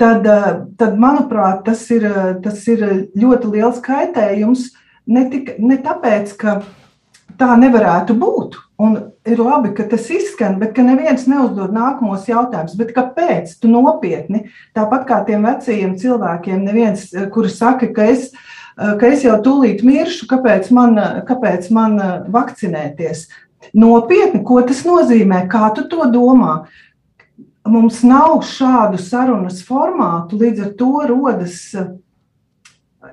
tad, 0.00 0.26
tad 0.80 0.98
manuprāt, 1.00 1.64
tas 1.66 1.84
ir, 1.92 2.06
tas 2.44 2.62
ir 2.70 2.84
ļoti 3.18 3.52
liels 3.52 3.82
kaitējums. 3.84 4.70
Ne, 5.12 5.26
tik, 5.30 5.56
ne 5.58 5.76
tāpēc, 5.82 6.32
ka 6.38 6.60
tā 7.38 7.56
nevarētu 7.58 8.14
būt. 8.18 8.58
Un 8.82 9.11
ir 9.26 9.38
labi, 9.38 9.72
ka 9.76 9.86
tas 9.88 10.08
izskan, 10.10 10.58
bet 10.60 10.74
ka 10.76 10.84
neviens 10.86 11.26
neuzdod 11.30 11.74
nākamos 11.74 12.26
jautājumus. 12.30 12.76
Kāpēc 12.96 13.54
tu 13.62 13.70
nopietni, 13.70 14.46
tāpat 14.76 15.06
kā 15.08 15.20
tiem 15.28 15.46
vecajiem 15.46 15.94
cilvēkiem, 16.00 16.64
neviens, 16.66 17.06
kuri 17.34 17.52
saka, 17.52 17.90
ka 17.94 18.08
es, 18.12 18.30
ka 18.76 19.12
es 19.12 19.24
jau 19.26 19.38
tūlīt 19.44 19.84
miršu, 19.86 20.28
kāpēc 20.30 20.70
man, 20.74 20.98
kāpēc 21.28 21.70
man 21.74 21.98
vakcinēties? 22.34 23.28
Nopietni, 23.78 24.42
ko 24.46 24.58
tas 24.66 24.82
nozīmē, 24.86 25.44
kā 25.50 25.70
tu 25.76 25.86
to 25.90 26.08
domā? 26.10 26.64
Mums 27.62 28.00
nav 28.02 28.40
šādu 28.42 28.98
sarunas 28.98 29.60
formātu, 29.62 30.40
līdz 30.40 30.64
ar 30.64 30.72
to 30.80 31.04
rodas 31.06 31.60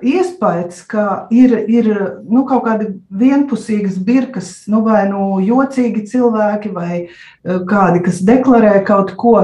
iespējas, 0.02 0.82
ka 0.88 1.04
ir, 1.34 1.54
ir 1.70 1.88
nu, 2.28 2.44
kaut 2.48 2.64
kāda 2.66 2.90
vienpusīgas 3.10 3.98
birkas, 4.04 4.50
nu, 4.70 4.82
vai 4.86 5.04
nu 5.10 5.40
jocīgi 5.44 6.06
cilvēki, 6.10 6.72
vai 6.74 6.94
eh, 7.00 7.60
kādi, 7.68 8.02
kas 8.06 8.22
deklarē 8.26 8.80
kaut 8.88 9.14
ko. 9.20 9.36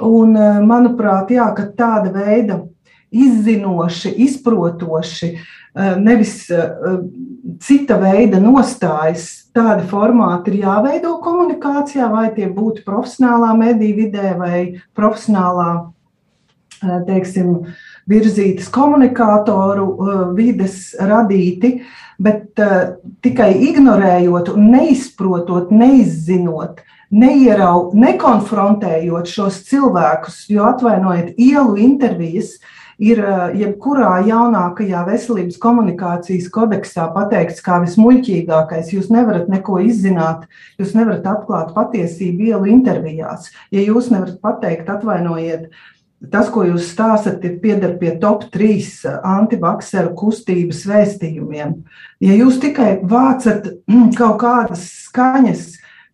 Un, 0.00 0.36
eh, 0.36 0.60
manuprāt, 0.64 1.32
jā, 1.34 1.48
tāda 1.76 2.12
veida 2.14 2.62
izzinoši, 3.10 4.14
izprotoši, 4.26 5.30
eh, 5.34 5.94
nevis 5.98 6.34
cita 7.60 7.98
veida 8.00 8.40
nostājas, 8.42 9.28
tādi 9.56 9.86
formāti 9.90 10.54
ir 10.54 10.64
jāveido 10.64 11.16
komunikācijā, 11.24 12.10
vai 12.12 12.28
tie 12.34 12.48
būtu 12.48 12.84
profesionālā 12.86 13.54
mediju 13.58 13.96
vidē 14.04 14.34
vai 14.38 14.58
profesionālā, 14.96 15.70
teiksim, 16.80 17.66
virzītas 18.10 18.70
komunikātoru 18.72 19.86
uh, 19.86 20.22
vides 20.36 20.92
radīti, 20.98 21.78
bet 22.20 22.60
uh, 22.60 22.96
tikai 23.24 23.52
ignorējot, 23.70 24.54
neizprotot, 24.58 25.70
neizzinot, 25.74 26.82
neierau, 27.10 27.90
nekonfrontējot 27.98 29.30
šos 29.30 29.62
cilvēkus, 29.70 30.44
jo 30.52 30.66
atvainojiet, 30.70 31.34
ielu 31.40 31.78
intervijas 31.82 32.56
ir 33.00 33.22
uh, 33.24 33.46
jebkurā 33.56 34.18
jaunākajā 34.28 35.04
veselības 35.06 35.56
komunikācijas 35.62 36.50
kodeksā 36.52 37.06
pateikts 37.14 37.64
kā 37.64 37.78
vismuļķīgākais. 37.86 38.92
Jūs 38.92 39.08
nevarat 39.14 39.48
neko 39.48 39.78
izzināt, 39.86 40.44
jūs 40.82 40.92
nevarat 40.98 41.24
atklāt 41.30 41.72
patiesību 41.78 42.50
ielu 42.50 42.74
intervijās. 42.74 43.48
Ja 43.72 43.86
jūs 43.86 44.12
nevarat 44.12 44.36
pateikt, 44.44 44.92
atvainojiet, 44.92 45.70
uh, 45.70 45.99
tas, 46.28 46.50
ko 46.52 46.64
jūs 46.68 46.90
stāstat, 46.92 47.44
ir 47.46 47.58
pieder 47.62 47.96
pie 48.00 48.12
top 48.20 48.46
3 48.52 48.74
uh, 49.08 49.18
antivakseru 49.38 50.12
kustības 50.18 50.82
vēstījumiem. 50.88 51.76
Ja 52.20 52.36
jūs 52.36 52.60
tikai 52.60 52.98
vācat 53.08 53.70
mm, 53.88 54.10
kaut 54.18 54.40
kādas 54.42 54.84
skaņas, 55.06 55.70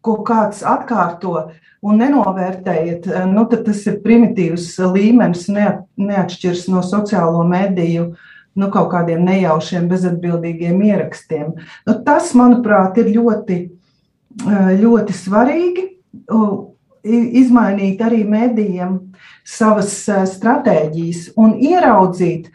ko 0.07 0.21
kāds 0.27 0.63
atkārto 0.63 1.49
un 1.83 1.99
nenovērtējat, 2.03 3.11
uh, 3.11 3.25
nu, 3.33 3.49
tad 3.51 3.67
tas 3.67 3.83
ir 3.91 3.99
primitīvs 4.05 4.69
līmenis, 4.95 5.49
neatšķirs 5.51 6.69
no 6.71 6.85
sociālo 6.87 7.43
mediju. 7.49 8.13
Nu, 8.57 8.71
kaut 8.73 8.89
kādiem 8.95 9.21
nejaušiem, 9.27 9.85
bezatbildīgiem 9.91 10.79
ierakstiem. 10.87 11.51
Nu, 11.85 11.97
tas, 12.07 12.31
manuprāt, 12.39 12.97
ir 13.03 13.11
ļoti, 13.19 13.59
uh, 14.47 14.71
ļoti 14.81 15.19
svarīgi 15.19 15.91
izmainīt 17.43 18.03
arī 18.05 18.23
medijiem 18.29 18.99
savas 19.47 19.93
eh, 20.09 20.25
stratēģijas 20.29 21.31
un 21.41 21.57
ieraudzīt, 21.63 22.51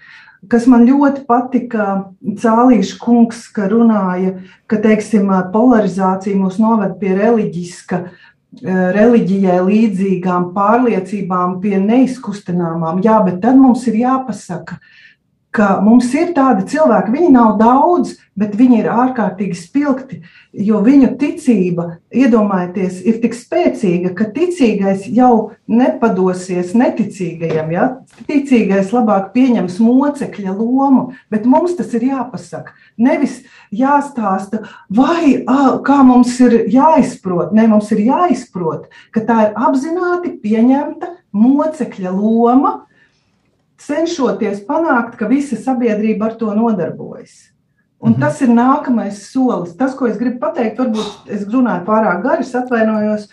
kas 0.52 0.68
man 0.70 0.88
ļoti 0.90 1.26
patika, 1.30 1.88
Cālīša 2.42 2.98
kungs, 3.02 3.46
ka 3.54 3.70
runāja, 3.72 4.36
ka, 4.70 4.82
teiksim, 4.82 5.32
polarizācija 5.54 6.38
mūs 6.38 6.60
noved 6.62 6.98
pie 7.02 7.14
reliģiska, 7.18 8.02
eh, 8.06 8.82
reliģijai 8.98 9.60
līdzīgām 9.68 10.52
pārliecībām, 10.58 11.60
pie 11.64 11.78
neizkustināmām. 11.82 13.04
Jā, 13.06 13.22
bet 13.26 13.42
tad 13.46 13.60
mums 13.62 13.88
ir 13.88 14.02
jāpasaka, 14.04 14.82
ka 15.52 15.82
mums 15.84 16.08
ir 16.16 16.32
tādi 16.36 16.64
cilvēki, 16.72 17.12
viņi 17.12 17.30
nav 17.34 17.58
daudz, 17.60 18.16
bet 18.40 18.54
viņi 18.56 18.78
ir 18.82 18.90
ārkārtīgi 18.92 19.58
spilgti, 19.60 20.22
jo 20.56 20.80
viņu 20.84 21.10
ticība, 21.20 21.98
iedomājieties, 22.16 23.02
ir 23.08 23.18
tik 23.24 23.36
spēcīga, 23.36 24.14
ka 24.16 24.30
ticīgais 24.32 25.04
jau 25.12 25.52
nepadosies 25.68 26.72
neticīgajam. 26.80 27.74
Ja? 27.76 27.88
Ticīgais 28.30 28.94
labāk 28.96 29.34
pieņems 29.36 29.80
mocekļa 29.84 30.56
lomu, 30.56 31.10
bet 31.32 31.48
mums 31.50 31.76
tas 31.80 31.92
ir 32.00 32.08
jāpasaka. 32.14 32.72
Nevis 33.02 33.42
jāstāsta, 33.76 34.64
vai 34.88 35.44
kā 35.84 36.00
mums 36.08 36.38
ir 36.40 36.62
jāizprot. 36.72 37.52
Nē, 37.56 37.68
mums 37.72 37.92
ir 37.92 38.06
jāizprot, 38.08 38.88
ka 39.12 39.26
tā 39.28 39.50
ir 39.50 39.60
apzināti 39.68 40.38
pieņemta 40.40 41.12
mocekļa 41.36 42.16
loma 42.16 42.74
cenšoties 43.88 44.64
panākt, 44.68 45.18
ka 45.20 45.30
visa 45.32 45.58
sabiedrība 45.60 46.30
ar 46.30 46.38
to 46.40 46.54
nodarbojas. 46.58 47.52
Un 48.02 48.16
mhm. 48.16 48.22
tas 48.24 48.42
ir 48.42 48.50
nākamais 48.50 49.20
solis. 49.30 49.76
Tas, 49.78 49.94
ko 49.98 50.10
es 50.10 50.18
gribu 50.18 50.40
pateikt, 50.42 50.80
varbūt 50.82 51.30
es 51.30 51.46
runāju 51.50 51.86
pārāk 51.86 52.24
gari, 52.26 52.48
atvainojos, 52.62 53.28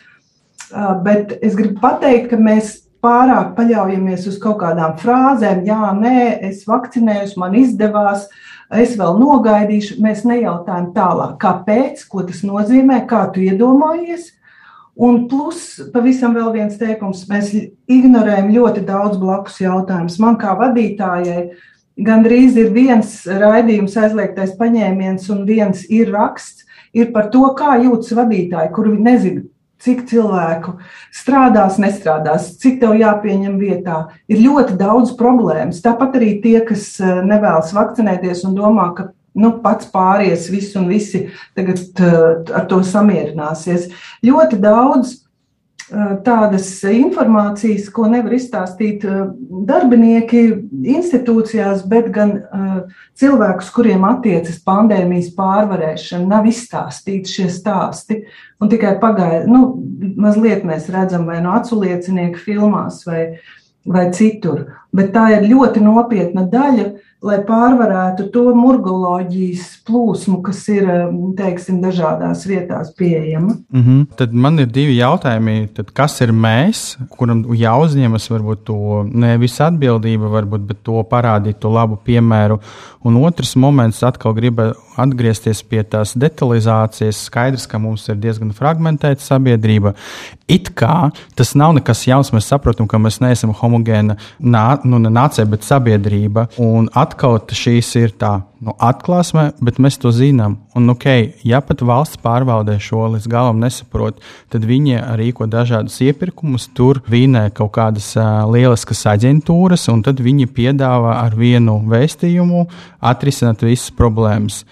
bet 1.07 1.39
es 1.41 1.57
gribu 1.57 1.81
pateikt, 1.81 2.29
ka 2.33 2.41
mēs 2.41 2.77
pārāk 3.05 3.55
paļaujamies 3.57 4.27
uz 4.29 4.39
kaut 4.43 4.59
kādām 4.63 4.97
frāzēm, 5.01 5.63
jā, 5.67 5.93
nē, 5.95 6.23
es 6.51 6.65
vakcinējos, 6.69 7.37
man 7.41 7.55
izdevās, 7.59 8.27
es 8.75 8.97
vēl 8.99 9.21
nogaidīšu. 9.23 10.01
Mēs 10.05 10.25
nejautājam 10.29 10.91
tālāk, 10.97 11.39
kāpēc, 11.43 12.03
ko 12.11 12.27
tas 12.29 12.43
nozīmē, 12.47 13.05
kā 13.09 13.25
tu 13.33 13.45
iedomājies. 13.47 14.33
Un 14.99 15.29
plus, 15.31 15.77
pavisam 15.95 16.33
vēl 16.35 16.49
viens 16.57 16.79
teikums, 16.79 17.23
mēs 17.31 17.53
ignorējam 17.87 18.49
ļoti 18.51 18.83
daudz 18.87 19.21
blakus 19.21 19.61
jautājumus. 19.63 20.17
Man 20.19 20.39
kā 20.41 20.57
vadītājai 20.59 21.45
gandrīz 22.03 22.57
ir 22.59 22.73
viens 22.75 23.21
raidījums 23.27 23.95
aizliegtais 23.99 24.57
paņēmiens 24.59 25.29
un 25.35 25.45
viens 25.47 25.85
ir 25.87 26.11
raksts, 26.15 26.67
ir 26.91 27.13
par 27.15 27.31
to, 27.31 27.45
kā 27.59 27.77
jūtas 27.79 28.11
vadītāji, 28.19 28.73
kuri 28.75 28.97
nezina, 28.99 29.45
cik 29.79 30.03
cilvēku 30.11 30.75
strādās, 31.15 31.79
nestrādās, 31.79 32.51
cik 32.59 32.81
tev 32.83 32.97
jāpieņem 32.99 33.59
vietā. 33.61 34.01
Ir 34.27 34.43
ļoti 34.43 34.75
daudz 34.81 35.15
problēmas. 35.19 35.83
Tāpat 35.85 36.19
arī 36.19 36.33
tie, 36.43 36.59
kas 36.67 36.91
eh, 36.99 37.21
nevēlas 37.23 37.71
vakcinēties 37.77 38.43
un 38.49 38.59
domā, 38.59 38.91
ka 38.97 39.13
nu, 39.39 39.55
pats 39.63 39.89
pāries, 39.93 40.51
viss 40.53 40.77
un 40.79 40.91
visi 40.91 41.27
tagad 41.57 42.03
ar 42.55 42.69
to 42.71 42.83
samierināsies. 42.87 43.89
Ļoti 44.27 44.61
daudz 44.63 45.15
uh, 45.15 46.17
tādas 46.27 46.71
informācijas, 46.91 47.89
ko 47.95 48.11
nevar 48.11 48.35
izstāstīt 48.37 49.07
uh, 49.09 49.29
darbinieki 49.69 50.43
institūcijās, 50.99 51.85
bet 51.89 52.11
gan 52.15 52.35
cilvēkus, 53.19 53.71
kuriem 53.75 54.07
attiecas 54.09 54.61
pandēmijas 54.67 55.31
pārvarēšana, 55.37 56.29
nav 56.31 56.49
izstāstīti 56.49 57.39
šie 57.39 57.49
stāsti. 57.53 58.23
Un 58.63 58.71
tikai 58.73 58.97
pagaidā, 59.03 59.47
nu, 59.51 59.79
mazliet 60.19 60.67
mēs 60.67 60.89
redzam 60.95 61.29
vai 61.29 61.41
no 61.45 61.55
aculiecinieku 61.59 62.41
filmās 62.43 63.05
vai, 63.09 63.23
vai 63.87 64.09
citur. 64.15 64.67
Bet 64.93 65.13
tā 65.13 65.29
ir 65.37 65.49
ļoti 65.51 65.83
nopietna 65.85 66.47
daļa 66.49 66.89
lai 67.19 67.41
pārvarētu 67.43 68.29
to 68.31 68.45
murgoloģijas 68.55 69.65
plūsmu, 69.89 70.39
kas 70.47 70.61
ir 70.71 70.87
teiksim, 71.39 71.81
dažādās 71.83 72.45
vietās 72.47 72.93
pieejama. 72.95 73.57
Mm 73.73 73.83
-hmm. 73.83 74.07
Tad 74.17 74.33
man 74.33 74.59
ir 74.59 74.67
divi 74.67 74.97
jautājumi. 74.99 75.69
Tad 75.75 75.91
kas 75.91 76.21
ir 76.21 76.33
mēs, 76.33 76.97
kuram 77.11 77.43
jāuzņemas 77.45 78.31
varbūt 78.31 78.65
to 78.65 79.05
nevis 79.13 79.61
atbildība, 79.61 80.31
varbūt, 80.31 80.67
bet 80.67 80.83
to 80.83 81.03
parādīt 81.11 81.59
to 81.59 81.69
labu 81.69 81.99
piemēru. 82.05 82.61
Un 83.05 83.17
otrs 83.17 83.57
moments 83.57 84.03
atkal 84.03 84.35
gribu 84.35 84.73
atgriezties 84.97 85.63
pie 85.63 85.83
tās 85.83 86.15
detalizācijas. 86.19 87.25
Skaidrs, 87.25 87.67
ka 87.67 87.79
mums 87.79 88.09
ir 88.09 88.17
diezgan 88.17 88.51
fragmentēta 88.53 89.21
sabiedrība. 89.21 89.95
It 90.49 90.71
kā 90.75 91.11
tas 91.35 91.55
nav 91.55 91.75
nekas 91.75 92.07
jauns, 92.07 92.33
mēs 92.33 92.49
saprotam, 92.49 92.87
ka 92.87 92.99
mēs 92.99 93.21
neesam 93.21 93.53
homogēna 93.55 94.17
nā, 94.41 94.78
nu, 94.87 94.99
nācija, 95.01 95.47
bet 95.49 95.65
sabiedrība. 95.67 96.49
Un 96.63 96.89
atkal 96.97 97.39
šīs 97.39 97.91
ir 98.01 98.13
tā 98.19 98.33
nu, 98.65 98.75
atklāsme, 98.83 99.49
bet 99.65 99.81
mēs 99.83 99.99
to 100.03 100.13
zinām. 100.15 100.59
Un, 100.79 100.91
okay, 100.93 101.33
ja 101.47 101.61
pat 101.65 101.83
valsts 101.87 102.21
pārvaldē 102.23 102.77
šo 102.83 103.07
līdz 103.15 103.29
galam 103.31 103.63
nesaprot, 103.63 104.21
tad 104.53 104.67
viņi 104.69 105.01
rīko 105.21 105.49
dažādus 105.51 105.99
iepirkumus, 106.07 106.69
tur 106.77 107.03
vīnē 107.09 107.49
kaut 107.57 107.73
kādas 107.79 108.11
uh, 108.19 108.45
lieliskas 108.51 109.05
aģentūras, 109.15 109.89
un 109.93 110.05
tad 110.07 110.23
viņi 110.25 110.51
piedāvā 110.55 111.19
ar 111.23 111.39
vienu 111.39 111.81
vēstījumu 111.89 112.67
atrisināt 113.11 113.65
visas 113.67 113.91
problēmas. 113.95 114.63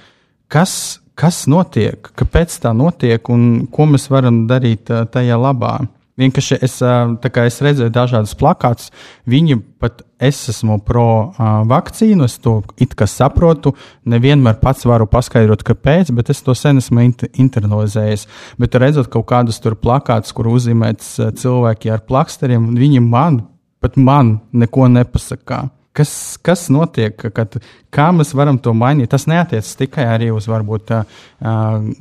Kas, 0.52 1.02
kas 1.18 1.44
notiek, 1.50 2.12
kāpēc 2.14 2.54
tā 2.62 2.74
notiek 2.76 3.32
un 3.32 3.66
ko 3.72 3.88
mēs 3.90 4.10
varam 4.12 4.44
darīt 4.50 4.92
tajā 5.12 5.38
labā. 5.40 5.78
Vienkārši 6.16 6.56
es, 6.64 6.78
es 6.80 7.58
redzēju 7.60 7.92
dažādas 7.92 8.32
plakātus. 8.40 8.88
Viņi 9.28 9.58
pat 9.82 10.00
es 10.16 10.38
esmu 10.48 10.78
pro 10.84 11.34
vakcīnu, 11.68 12.24
es 12.24 12.38
to 12.40 12.62
it 12.80 12.94
kā 12.96 13.04
saprotu. 13.10 13.74
Nevienmēr 14.08 14.56
pats 14.62 14.86
varu 14.88 15.04
paskaidrot, 15.12 15.64
kāpēc, 15.66 16.14
bet 16.16 16.32
es 16.32 16.40
to 16.46 16.54
sen 16.56 16.80
esmu 16.80 17.04
internalizējis. 17.28 18.24
Bet 18.56 18.78
redzot 18.80 19.10
kaut 19.12 19.28
kādus 19.28 19.60
tur 19.60 19.76
plakātus, 19.76 20.32
kur 20.36 20.48
uzzīmēts 20.54 21.18
cilvēki 21.42 21.92
ar 21.92 22.06
plaksteriem, 22.08 22.70
viņi 22.80 23.04
man, 23.04 23.42
pat 23.84 24.00
man, 24.00 24.38
neko 24.56 24.88
nepasakā. 24.94 25.66
Kas, 25.96 26.10
kas 26.44 26.66
notiek, 26.72 27.14
kad, 27.32 27.54
kā 27.92 28.08
mēs 28.12 28.34
varam 28.36 28.56
to 28.60 28.72
mainīt? 28.76 29.08
Tas 29.12 29.24
neatiecas 29.28 29.76
tikai 29.80 30.08
uz, 30.32 30.48
varbūt, 30.48 30.92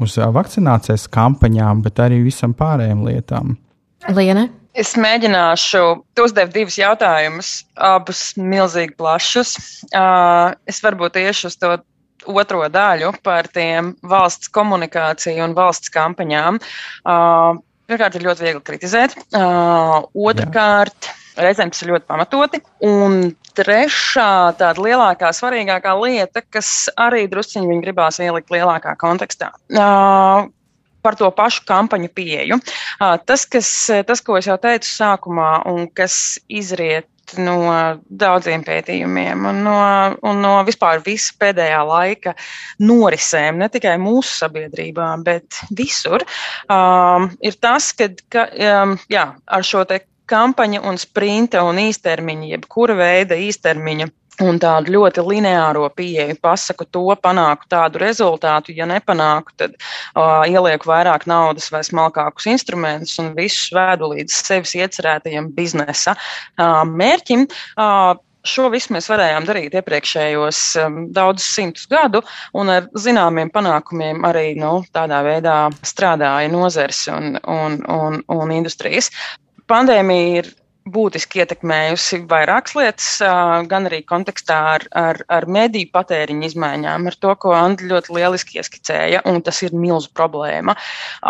uz 0.04 0.18
vakcinācijas 0.40 1.08
kampaņām, 1.12 1.84
bet 1.84 2.04
arī 2.04 2.24
visam 2.24 2.56
pārējiem 2.56 3.06
lietām. 3.08 3.56
Liene? 4.14 4.50
Es 4.76 4.94
mēģināšu, 5.00 5.82
uzdevi 6.20 6.52
divus 6.52 6.76
jautājumus, 6.78 7.52
abus 7.80 8.34
milzīgi 8.36 8.94
plašus. 9.00 9.56
Es 10.68 10.82
varbūt 10.84 11.16
iešu 11.22 11.48
uz 11.48 11.56
to 11.62 11.78
otro 12.26 12.66
daļu 12.70 13.14
par 13.24 13.48
tiem 13.56 13.94
valsts 14.04 14.52
komunikāciju 14.52 15.46
un 15.46 15.56
valsts 15.58 15.94
kampaņām. 15.96 16.60
Pirmkārt, 17.86 18.18
ir 18.18 18.28
ļoti 18.28 18.46
viegli 18.46 18.64
kritizēt. 18.68 19.16
Otrakārt, 19.32 21.10
reizēm 21.40 21.72
tas 21.72 21.86
ir 21.86 21.94
ļoti 21.94 22.10
pamatoti. 22.12 22.62
Un 22.86 23.32
trešā, 23.56 24.58
tāda 24.60 24.84
lielākā, 24.84 25.32
svarīgākā 25.38 25.96
lieta, 26.02 26.44
kas 26.52 26.90
arī 27.00 27.30
drusciņi 27.32 27.72
viņi 27.72 27.88
gribās 27.88 28.20
ielikt 28.20 28.52
lielākā 28.52 28.98
kontekstā 29.00 29.54
par 31.06 31.18
to 31.20 31.30
pašu 31.36 31.66
kampaņu 31.70 32.12
pieeju. 32.18 32.60
Tas, 33.00 33.46
kas, 33.46 33.72
tas, 34.10 34.24
ko 34.26 34.40
es 34.42 34.50
jau 34.50 34.58
teicu 34.62 34.90
sākumā, 34.90 35.52
un 35.70 35.86
kas 35.94 36.40
izriet 36.50 37.10
no 37.42 37.58
daudziem 38.06 38.64
pētījumiem 38.66 39.48
un 39.50 39.62
no, 39.66 39.78
un 40.30 40.42
no 40.44 40.54
vispār 40.68 41.02
visa 41.06 41.34
pēdējā 41.42 41.80
laika 41.88 42.36
norisēm, 42.86 43.58
ne 43.62 43.70
tikai 43.74 43.96
mūsu 44.02 44.36
sabiedrībā, 44.44 45.08
bet 45.26 45.62
visur, 45.76 46.26
um, 46.70 47.32
ir 47.42 47.58
tas, 47.62 47.92
kad, 47.98 48.22
ka 48.30 48.46
um, 48.54 48.98
jā, 49.12 49.26
ar 49.46 49.66
šo 49.66 49.86
te 49.90 50.04
kampaņu 50.30 50.82
un 50.90 50.98
sprinta 51.02 51.64
un 51.66 51.80
īstermiņa, 51.82 52.52
jebkura 52.56 52.98
veida 52.98 53.38
īstermiņa 53.38 54.10
un 54.44 54.60
tādu 54.60 54.96
ļoti 54.96 55.24
lineāro 55.26 55.88
pieeju, 55.96 56.36
pasaku 56.44 56.88
to, 56.92 57.06
panāku 57.24 57.70
tādu 57.72 58.02
rezultātu, 58.02 58.76
ja 58.76 58.88
nepanāku, 58.90 59.56
tad 59.60 59.76
uh, 59.78 60.44
ielieku 60.50 60.90
vairāk 60.92 61.28
naudas 61.30 61.70
vai 61.74 61.84
smalkākus 61.86 62.50
instrumentus 62.52 63.18
un 63.22 63.34
visu 63.38 63.76
vēdu 63.76 64.12
līdz 64.16 64.42
sevis 64.50 64.76
iecerētajam 64.80 65.52
biznesa 65.56 66.16
uh, 66.18 66.84
mērķim. 66.90 67.48
Uh, 67.78 68.16
Šo 68.46 68.68
visu 68.70 68.94
mēs 68.94 69.08
varējām 69.10 69.48
darīt 69.48 69.74
iepriekšējos 69.74 70.60
um, 70.84 70.98
daudzus 71.14 71.48
simtus 71.58 71.88
gadu, 71.90 72.22
un 72.54 72.70
ar 72.70 72.86
zināmiem 72.94 73.50
panākumiem 73.50 74.22
arī 74.30 74.52
nu, 74.60 74.84
tādā 74.94 75.24
veidā 75.26 75.56
strādāja 75.82 76.52
nozars 76.54 77.00
un, 77.10 77.40
un, 77.42 77.80
un, 77.90 78.20
un 78.36 78.54
industrijas. 78.54 79.10
Pandēmija 79.66 80.44
ir 80.44 80.52
būtiski 80.86 81.42
ietekmējusi 81.42 82.22
vairākas 82.30 82.76
lietas, 82.78 83.08
gan 83.70 83.90
arī 83.90 84.02
kontekstā 84.06 84.58
ar, 84.76 84.86
ar, 84.94 85.22
ar 85.34 85.48
mediju 85.50 85.90
patēriņu 85.96 86.46
izmaiņām, 86.50 87.08
ar 87.10 87.18
to, 87.22 87.34
ko 87.42 87.56
Andri 87.58 87.90
ļoti 87.90 88.14
lieliski 88.16 88.60
ieskicēja, 88.62 89.24
un 89.30 89.42
tas 89.46 89.64
ir 89.66 89.74
milzu 89.74 90.12
problēma 90.18 90.76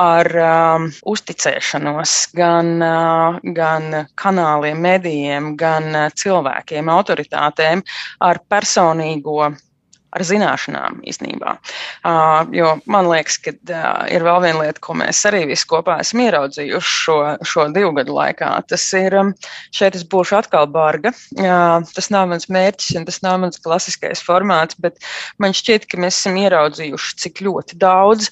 ar 0.01 0.31
um, 0.45 0.89
uzticēšanos 1.11 2.15
gan, 2.35 2.73
uh, 2.83 3.39
gan 3.55 4.01
kanāliem, 4.19 4.81
medijiem, 4.83 5.53
gan 5.59 6.11
cilvēkiem, 6.19 6.91
autoritātēm, 6.91 7.85
ar 8.27 8.43
personīgo 8.51 9.53
ar 10.15 10.23
zināšanām 10.25 11.01
īstenībā. 11.07 11.55
Uh, 12.07 12.47
jo 12.55 12.71
man 12.91 13.09
liekas, 13.11 13.37
ka 13.43 13.53
uh, 13.53 14.05
ir 14.11 14.25
vēl 14.25 14.41
viena 14.45 14.63
lieta, 14.63 14.81
ko 14.83 14.95
mēs 14.97 15.21
arī 15.29 15.43
visi 15.51 15.67
kopā 15.69 15.99
esam 16.03 16.23
ieraudzījuši 16.25 16.93
šo, 17.03 17.17
šo 17.45 17.67
divu 17.75 17.93
gadu 17.99 18.15
laikā. 18.15 18.51
Tas 18.69 18.85
ir, 18.97 19.15
um, 19.19 19.33
šeit 19.75 19.97
es 19.99 20.05
būšu 20.07 20.39
atkal 20.39 20.69
barga. 20.71 21.13
Uh, 21.35 21.83
tas 21.95 22.11
nav 22.13 22.29
mans 22.31 22.49
mērķis 22.51 22.99
un 22.99 23.07
tas 23.09 23.21
nav 23.25 23.41
mans 23.43 23.61
klasiskais 23.63 24.23
formāts, 24.25 24.79
bet 24.79 25.01
man 25.41 25.55
šķiet, 25.55 25.89
ka 25.91 25.99
mēs 26.01 26.21
esam 26.21 26.39
ieraudzījuši, 26.45 27.17
cik 27.25 27.43
ļoti 27.45 27.81
daudz. 27.81 28.31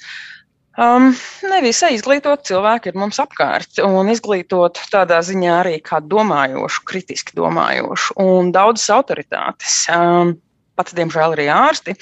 Um, 0.73 1.11
nevis 1.45 1.83
izglītot 1.85 2.47
cilvēku 2.47 2.89
ir 2.89 2.95
mums 2.97 3.19
apkārt, 3.21 3.77
un 3.85 4.07
izglītot 4.09 4.79
tādā 4.89 5.19
ziņā 5.21 5.59
arī 5.59 5.75
kā 5.85 5.99
domājošu, 6.01 6.81
kritiski 6.89 7.35
domājošu, 7.37 8.15
un 8.23 8.49
daudzas 8.55 8.89
autoritātes. 8.95 9.83
Um, 9.93 10.33
pat 10.79 10.93
diemžēl 10.97 11.35
arī 11.35 11.47
ārsti, 11.53 11.95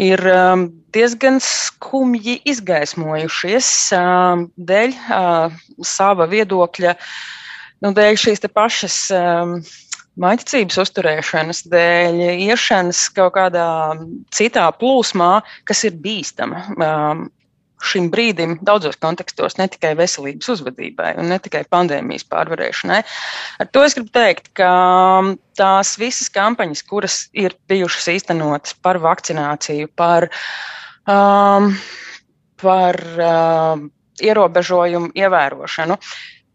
ir 0.00 0.20
um, 0.30 0.66
diezgan 0.94 1.40
skumji 1.42 2.38
izgaismojušies 2.50 3.70
um, 3.98 4.48
dēļ 4.56 4.98
uh, 4.98 5.62
sava 5.86 6.28
viedokļa, 6.30 6.94
nu, 7.84 7.94
dēļ 7.96 8.20
šīs 8.26 8.46
pašas. 8.52 9.00
Um, 9.14 9.58
Maiticības 10.14 10.76
uzturēšanas 10.78 11.64
dēļ, 11.72 12.20
iešanas 12.46 13.00
kaut 13.16 13.32
kādā 13.34 13.66
citā 14.30 14.68
plūsmā, 14.78 15.40
kas 15.66 15.82
ir 15.88 15.96
bīstama. 16.04 16.60
Šim 17.84 18.06
brīdim 18.12 18.58
daudzos 18.64 18.96
kontekstos, 19.02 19.56
ne 19.58 19.66
tikai 19.68 19.92
veselības 19.98 20.52
uzvedībai 20.54 21.14
un 21.20 21.28
ne 21.32 21.38
tikai 21.42 21.64
pandēmijas 21.70 22.26
pārvarēšanai. 22.30 23.00
Ar 23.60 23.70
to 23.74 23.82
es 23.84 23.96
gribu 23.98 24.12
teikt, 24.14 24.52
ka 24.56 24.70
um, 25.20 25.32
tās 25.58 25.96
visas 26.00 26.30
kampaņas, 26.32 26.84
kuras 26.88 27.18
ir 27.36 27.56
bijušas 27.70 28.08
īstenotas 28.14 28.78
par 28.84 29.00
vakcināciju, 29.02 29.90
par, 29.98 30.30
um, 31.10 31.74
par 32.62 33.00
um, 33.18 33.88
ierobežojumu 34.22 35.12
ievērošanu, 35.18 35.98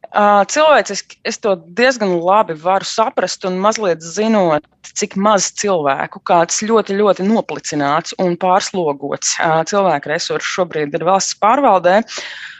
Cilvēciski 0.10 1.20
es 1.30 1.38
to 1.38 1.54
diezgan 1.78 2.16
labi 2.18 2.56
varu 2.58 2.88
saprast, 2.88 3.44
un 3.46 3.60
mazliet 3.62 4.02
zinot, 4.02 4.66
cik 4.98 5.14
maz 5.16 5.52
cilvēku, 5.60 6.22
kāds 6.26 6.64
ļoti, 6.66 6.98
ļoti 6.98 7.28
noplicināts 7.28 8.16
un 8.18 8.34
pārslogots 8.42 9.36
cilvēku 9.70 10.10
resursu 10.10 10.56
šobrīd 10.56 10.98
ir 10.98 11.06
valsts 11.06 11.38
pārvaldē. 11.38 12.00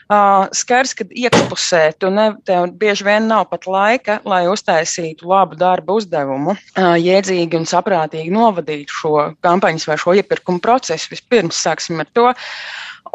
Skaidrs, 0.10 0.96
ka 0.98 1.06
iekšpusē 1.06 1.82
tu 2.02 2.10
ne, 2.14 2.32
tev 2.46 2.72
bieži 2.82 3.06
vien 3.06 3.28
nav 3.30 3.48
pat 3.50 3.68
laika, 3.70 4.20
lai 4.26 4.44
uztaisītu 4.50 5.26
labu 5.30 5.58
darbu 5.58 6.00
uzdevumu, 6.02 6.56
jēdzīgi 6.78 7.58
un 7.58 7.68
saprātīgi 7.70 8.34
novadītu 8.34 9.02
šo 9.02 9.16
kampaņas 9.46 9.86
vai 9.90 9.98
šo 10.02 10.16
iepirkumu 10.22 10.62
procesu. 10.66 11.14
Vispirms 11.14 11.62
sāksim 11.66 12.02
ar 12.02 12.10
to. 12.18 12.32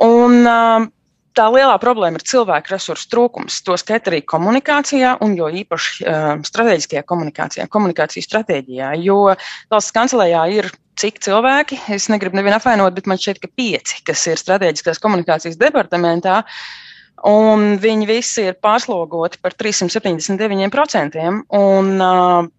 Un, 0.02 0.40
uh, 0.46 0.87
tā 1.35 1.49
lielā 1.53 1.75
problēma 1.83 2.20
ir 2.20 2.27
cilvēku 2.29 2.73
resursu 2.75 3.11
trūkums. 3.12 3.61
To 3.66 3.77
skait 3.81 4.09
arī 4.11 4.23
komunikācijā, 4.29 5.16
un 5.25 5.35
jo 5.38 5.51
īpaši 5.62 6.07
uh, 6.07 6.31
strateģiskajā 6.47 7.05
komunikācijā, 7.11 7.66
komunikācijas 7.73 8.29
stratēģijā. 8.31 8.94
Jo 9.05 9.18
valsts 9.73 9.94
kancelējā 9.97 10.47
ir 10.59 10.70
cik 11.01 11.18
cilvēki, 11.27 11.81
es 11.94 12.09
negribu 12.12 12.38
nevienu 12.38 12.59
apvainot, 12.61 12.94
bet 12.94 13.09
man 13.11 13.20
šķiet, 13.20 13.42
ka 13.42 13.51
pieci, 13.51 14.03
kas 14.07 14.23
ir 14.31 14.40
strateģiskās 14.40 15.03
komunikācijas 15.03 15.59
departamentā. 15.61 16.42
Un 17.25 17.79
viņi 17.81 18.07
visi 18.09 18.49
ir 18.51 18.59
pārslogoti 18.62 19.40
par 19.42 19.55
379%. 19.57 21.25
Un, 21.57 21.94
uh, 21.99 22.53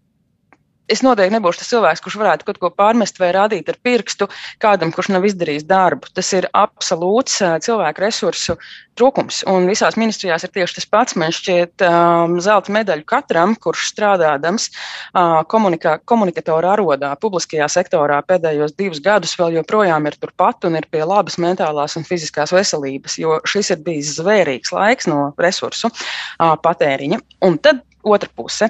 es 0.92 1.02
noteikti 1.06 1.36
nebūšu 1.36 1.62
tas 1.62 1.72
cilvēks, 1.74 2.04
kurš 2.06 2.18
varētu 2.22 2.48
kaut 2.48 2.62
ko 2.62 2.72
pārmest 2.74 3.20
vai 3.22 3.32
rādīt 3.36 3.70
ar 3.72 3.78
pirkstu 3.84 4.28
kādam, 4.64 4.94
kurš 4.96 5.12
nav 5.16 5.26
izdarījis 5.28 5.68
darbu. 5.70 6.12
Tas 6.16 6.32
ir 6.38 6.50
absolūts 6.54 7.42
cilvēku 7.66 8.04
resursu 8.06 8.58
trūkums. 8.96 9.42
Un 9.52 9.68
visās 9.70 9.98
ministrijās 10.00 10.46
ir 10.46 10.54
tieši 10.56 10.78
tas 10.78 10.88
pats. 10.90 11.16
Man 11.20 11.34
šķiet, 11.36 11.84
um, 11.86 12.38
zelta 12.44 12.74
medaļu 12.76 13.06
katram, 13.10 13.56
kurš 13.60 13.90
strādādams 13.92 14.70
uh, 14.72 15.42
komunikā, 15.52 15.98
komunikatoru 16.08 16.72
arodā 16.72 17.12
publiskajā 17.22 17.68
sektorā 17.72 18.22
pēdējos 18.28 18.76
divus 18.80 19.02
gadus, 19.04 19.36
vēl 19.40 19.60
joprojām 19.60 20.08
ir 20.10 20.20
turpat 20.22 20.70
un 20.70 20.80
ir 20.80 20.88
pie 20.92 21.04
labas 21.04 21.40
mentālās 21.42 21.98
un 22.00 22.08
fiziskās 22.08 22.56
veselības, 22.56 23.20
jo 23.22 23.40
šis 23.48 23.74
ir 23.76 23.84
bijis 23.86 24.16
zvērīgs 24.20 24.72
laiks 24.76 25.12
no 25.12 25.28
resursu 25.42 25.92
uh, 25.92 26.56
patēriņa. 26.64 27.22
Un 27.46 27.60
tad 27.60 27.84
otra 28.06 28.30
puse. 28.38 28.70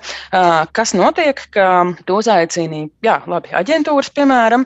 Kas 0.76 0.96
notiek, 0.98 1.42
ka 1.54 1.70
tu 2.08 2.20
uzaicini, 2.22 2.86
jā, 3.06 3.20
labi, 3.30 3.52
aģentūras, 3.56 4.12
piemēram, 4.16 4.66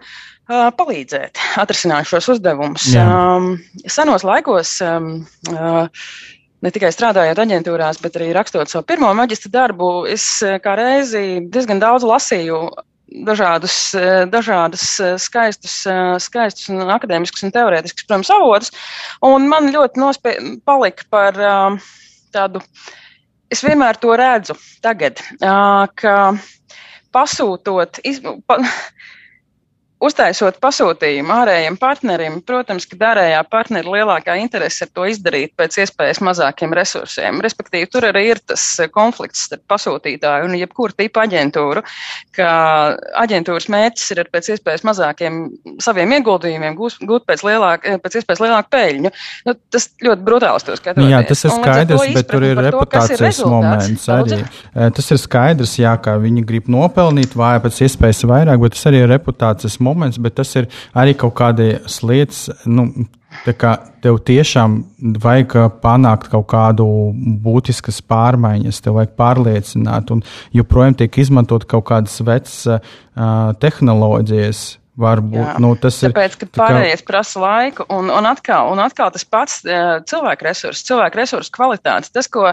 palīdzēt 0.49 1.37
atrisināt 1.61 2.09
šos 2.09 2.31
uzdevumus. 2.35 2.87
Jā. 2.93 3.05
Senos 3.89 4.25
laikos 4.25 4.77
ne 6.59 6.71
tikai 6.75 6.89
strādājot 6.91 7.39
aģentūrās, 7.39 8.01
bet 8.03 8.17
arī 8.19 8.31
rakstot 8.35 8.71
savu 8.71 8.87
pirmo 8.89 9.11
maģistra 9.15 9.51
darbu, 9.53 9.89
es 10.11 10.25
kā 10.63 10.73
reizi 10.79 11.41
diezgan 11.53 11.81
daudz 11.81 12.07
lasīju 12.07 12.63
dažādus, 13.25 13.75
dažādus 14.29 14.83
skaistus, 15.23 15.77
skaistus 16.21 16.67
un 16.69 16.91
akadēmiskus 16.93 17.47
un 17.47 17.53
teorētiskus, 17.55 18.05
protams, 18.05 18.29
avotus. 18.35 18.73
Un 19.25 19.47
man 19.49 19.71
ļoti 19.73 20.01
nospē, 20.01 20.33
palika 20.67 21.07
par 21.09 21.39
tādu, 22.35 22.61
es 23.53 23.63
vienmēr 23.65 23.97
to 24.01 24.15
redzu 24.19 24.55
tagad, 24.85 25.21
ka 26.01 26.15
pasūtot, 27.15 28.01
iz, 28.05 28.21
pa, 28.47 28.59
Uztaisot 29.99 30.61
pasūtījumu 30.63 31.33
ārējiem 31.35 31.75
partneriem, 31.75 32.37
protams, 32.47 32.85
ka 32.87 32.95
ārējā 33.09 33.39
partneri 33.51 33.91
lielākā 33.97 34.37
interese 34.39 34.85
ir 34.85 34.91
to 34.95 35.03
izdarīt 35.11 35.51
pēc 35.59 35.75
iespējas 35.83 36.21
mazākiem 36.23 36.71
resursiem. 36.77 37.41
Respektīvi, 37.43 37.89
tur 37.91 38.07
arī 38.07 38.29
ir 38.29 38.39
tas 38.39 38.63
konflikts 38.95 39.49
starp 39.49 39.65
pasūtītāju 39.67 40.47
un 40.47 40.55
jebkuru 40.55 40.95
tipu 40.95 41.19
aģentūru, 41.19 41.83
ka 42.37 42.51
aģentūras 43.25 43.67
mērķis 43.75 44.13
ir 44.15 44.21
ar 44.23 44.29
pēc 44.31 44.47
iespējas 44.55 44.85
mazākiem 44.87 45.41
saviem 45.83 46.15
ieguldījumiem 46.15 46.79
gūt, 46.79 47.03
gūt 47.03 47.27
pēc, 47.27 47.43
lielāk, 47.49 47.89
pēc 47.99 48.17
iespējas 48.21 48.43
lielāku 48.45 48.71
peļņu. 48.77 49.13
Nu, 49.49 49.57
tas 49.75 49.89
ļoti 49.99 50.27
brutāls 50.31 50.63
to 50.63 50.79
skatās. 50.79 51.03
Nu, 51.03 51.11
jā, 51.11 51.19
tas 51.27 51.43
ir 51.43 51.55
skaidrs, 51.57 52.05
bet 52.15 52.31
tur 52.31 52.47
ir 52.47 52.63
reputācijas 52.69 53.43
ir 53.43 53.51
moments 53.51 54.07
arī. 54.15 54.39
Tas 54.95 55.11
ir 55.11 55.19
skaidrs, 55.19 55.75
jā, 55.83 55.97
ka 55.99 56.15
viņi 56.23 56.47
grib 56.47 56.71
nopelnīt 56.71 57.35
vai 57.35 57.57
pēc 57.59 57.83
iespējas 57.89 58.23
vairāk, 58.31 58.63
bet 58.63 58.79
tas 58.79 58.87
arī 58.87 59.03
ir 59.03 59.11
reputācijas 59.17 59.75
moments 59.75 59.88
moments, 59.89 60.21
bet 60.21 60.37
tas 60.39 60.55
ir 60.59 60.69
arī 60.97 61.17
kaut 61.17 61.35
kādas 61.39 61.99
lietas. 62.05 62.47
Nu, 62.69 62.89
kā 63.45 63.75
tev 64.03 64.19
tiešām 64.25 64.79
vajag 65.21 65.55
panākt 65.83 66.29
kaut 66.31 66.47
kādu 66.51 66.85
būtiskas 67.43 68.01
pārmaiņas, 68.09 68.81
tev 68.83 68.97
vajag 68.97 69.13
pārliecināt, 69.19 70.11
un 70.11 70.23
joprojām 70.55 70.97
tiek 70.97 71.21
izmantot 71.21 71.65
kaut 71.69 71.87
kādas 71.91 72.19
vecas 72.25 72.57
uh, 72.67 72.79
tehnoloģijas, 73.61 74.63
Varbūt 74.99 75.39
Jā, 75.39 75.55
nu, 75.63 75.71
tas 75.79 75.95
ir. 76.03 76.11
Tāpēc, 76.11 76.35
ka 76.41 76.47
pārējais 76.59 77.03
kā... 77.03 77.07
prasa 77.07 77.39
laiku, 77.39 77.85
un, 77.95 78.09
un, 78.11 78.25
atkal, 78.27 78.73
un 78.73 78.81
atkal 78.83 79.13
tas 79.15 79.23
pats 79.23 79.61
cilvēku 79.63 80.47
resurss, 80.47 80.83
cilvēku 80.89 81.21
resursu 81.21 81.53
kvalitāte. 81.55 82.11
Tas, 82.11 82.27
ko, 82.27 82.49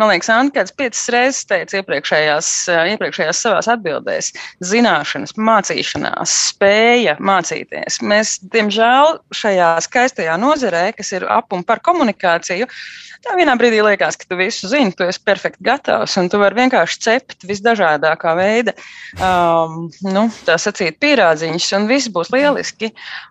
man 0.00 0.12
liekas, 0.12 0.30
Anna 0.32 0.64
piecas 0.78 1.04
reizes 1.12 1.42
teica 1.50 1.82
iepriekšējās, 1.82 2.50
iepriekšējās 2.94 3.42
savās 3.44 3.68
atbildēs- 3.74 4.32
zināšanas, 4.72 5.36
mācīšanās, 5.36 6.36
spēja 6.54 7.18
mācīties. 7.20 8.00
Mēs, 8.00 8.38
diemžēl, 8.54 9.18
šajā 9.36 9.74
skaistajā 9.84 10.38
nozarē, 10.40 10.86
kas 10.96 11.12
ir 11.12 11.28
ap 11.28 11.52
un 11.52 11.66
par 11.68 11.84
komunikāciju, 11.84 12.70
Tā 13.24 13.38
vienā 13.38 13.54
brīdī 13.56 13.78
liekas, 13.80 14.18
ka 14.20 14.26
tu 14.28 14.36
visu 14.36 14.68
zini, 14.68 14.92
tu 14.92 15.06
esi 15.08 15.20
perfekti 15.24 15.64
gatavs, 15.64 16.12
un 16.20 16.26
tu 16.28 16.36
vari 16.42 16.58
vienkārši 16.58 16.98
cept 17.00 17.46
visdažādākā 17.48 18.34
veida, 18.36 18.74
um, 19.16 19.86
nu, 20.04 20.26
tā 20.44 20.58
sacīt, 20.60 20.98
pierādziņus, 21.00 21.68
un 21.78 21.86
viss 21.88 22.10
būs 22.12 22.28
lieliski. 22.34 22.90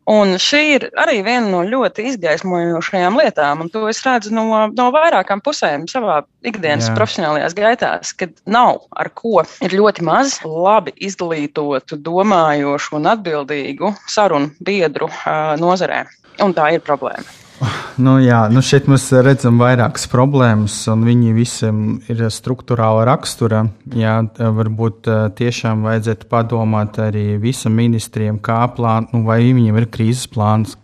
Un 0.09 0.33
šī 0.41 0.61
ir 0.79 0.87
arī 0.97 1.19
viena 1.25 1.45
no 1.51 1.61
ļoti 1.67 2.07
izgaismojošajām 2.09 3.19
lietām, 3.21 3.61
un 3.61 3.69
to 3.73 3.85
es 3.91 4.01
redzu 4.07 4.33
no, 4.33 4.47
no 4.73 4.89
vairākām 4.95 5.45
pusēm 5.45 5.85
savā 5.91 6.23
ikdienas 6.41 6.89
Jā. 6.89 6.97
profesionālajās 6.97 7.57
gaitās, 7.59 8.15
kad 8.17 8.33
nav 8.49 8.81
ar 8.97 9.13
ko. 9.13 9.45
Ir 9.61 9.77
ļoti 9.77 10.07
maz 10.09 10.39
labi 10.41 10.95
izglītotu, 11.05 12.01
domājošu 12.01 12.97
un 12.97 13.13
atbildīgu 13.13 13.93
sarunu 14.09 14.49
biedru 14.57 15.11
uh, 15.13 15.53
nozarē, 15.61 16.03
un 16.41 16.57
tā 16.57 16.73
ir 16.73 16.85
problēma. 16.85 17.42
Nu, 18.01 18.15
jā, 18.23 18.39
nu 18.51 18.61
šeit 18.65 18.87
mēs 18.89 19.05
redzam 19.23 19.59
vairākas 19.61 20.07
problēmas, 20.11 20.75
un 20.91 21.03
viņi 21.05 21.33
visiem 21.35 21.77
ir 22.11 22.23
struktūrāla 22.33 23.03
rakstura. 23.07 23.61
Jā, 23.95 24.15
varbūt 24.39 25.09
tiešām 25.37 25.85
vajadzētu 25.85 26.27
padomāt 26.31 26.97
arī 27.03 27.37
visam 27.41 27.75
ministriem, 27.77 28.39
kā 28.43 28.63
plānot, 28.75 29.13
nu, 29.13 29.23
vai 29.27 29.39
viņiem 29.45 29.77
ir 29.79 29.87
krīzes 29.93 30.25
plāns, 30.33 30.75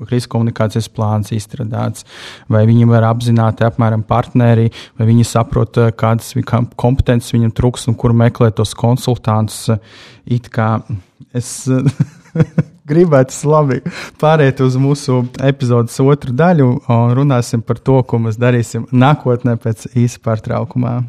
krīzes 0.00 0.30
komunikācijas 0.32 0.90
plāns 0.96 1.34
izstrādāts, 1.36 2.08
vai 2.50 2.64
viņiem 2.70 2.96
ir 2.96 3.08
apzināti 3.10 3.68
apmēram 3.68 4.06
partneri, 4.08 4.70
vai 4.98 5.10
viņi 5.12 5.28
saprot, 5.28 5.82
kādas 6.00 6.32
kompetences 6.80 7.36
viņam 7.36 7.54
trūks 7.56 7.90
un 7.92 7.98
kur 8.00 8.16
meklēt 8.16 8.58
tos 8.58 8.74
konsultantus. 8.78 9.66
It 10.30 10.50
kā 10.54 10.78
es 11.36 11.52
gribētu 12.90 13.36
labi 13.50 13.80
pāriet 14.20 14.60
uz 14.64 14.76
mūsu 14.80 15.22
epizodes 15.46 15.96
otru 16.02 16.34
daļu 16.36 16.68
un 16.90 17.14
runāsim 17.16 17.62
par 17.62 17.78
to, 17.78 18.00
ko 18.02 18.20
mēs 18.22 18.40
darīsim 18.40 18.88
nākotnē 18.92 19.56
pēc 19.62 19.90
īsa 19.94 20.22
pārtraukumā. 20.26 21.00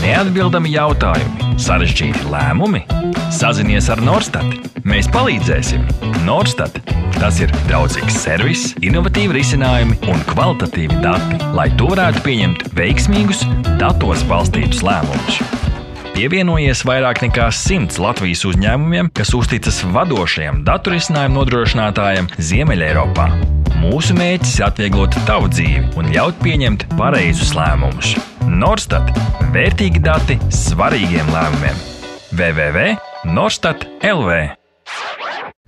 Neatbildami 0.00 0.72
jautājumi, 0.72 1.54
sarežģīti 1.60 2.30
lēmumi. 2.32 2.86
Sazinies 3.36 3.90
ar 3.92 4.00
Norstat. 4.02 4.70
Mēs 4.88 5.10
palīdzēsim. 5.12 5.84
Norstat. 6.24 6.80
Tas 7.18 7.36
ir 7.44 7.52
draudzīgs 7.68 8.16
servis, 8.22 8.62
innovatīvi 8.80 9.36
risinājumi 9.36 9.98
un 10.08 10.24
kvalitatīvi 10.32 11.02
dati, 11.04 11.40
lai 11.56 11.68
to 11.76 11.90
varētu 11.92 12.24
pieņemt 12.24 12.70
veiksmīgus, 12.78 13.44
datos 13.82 14.24
balstītus 14.30 14.80
lēmumus. 14.86 15.42
Pievienojies 16.20 16.82
vairāk 16.84 17.22
nekā 17.24 17.46
simts 17.56 17.96
Latvijas 17.96 18.42
uzņēmumiem, 18.44 19.06
kas 19.16 19.30
uzticas 19.32 19.78
vadošajam 19.94 20.58
datorisinājumu 20.66 21.38
nodrošinātājam 21.38 22.28
Ziemeļeiropā. 22.36 23.24
Mūsu 23.80 24.18
mērķis 24.18 24.58
ir 24.58 24.66
atvieglot 24.68 25.16
tavu 25.24 25.48
dzīvi 25.48 25.96
un 25.96 26.12
ļaut 26.12 26.36
pieņemt 26.44 26.90
pareizus 27.00 27.56
lēmumus. 27.56 28.12
Norstat- 28.44 29.08
vērtīgi 29.56 30.04
dati 30.04 30.36
svarīgiem 30.52 31.32
lēmumiem. 31.32 31.84
www.norstat 32.36 33.88
LV 34.04 34.59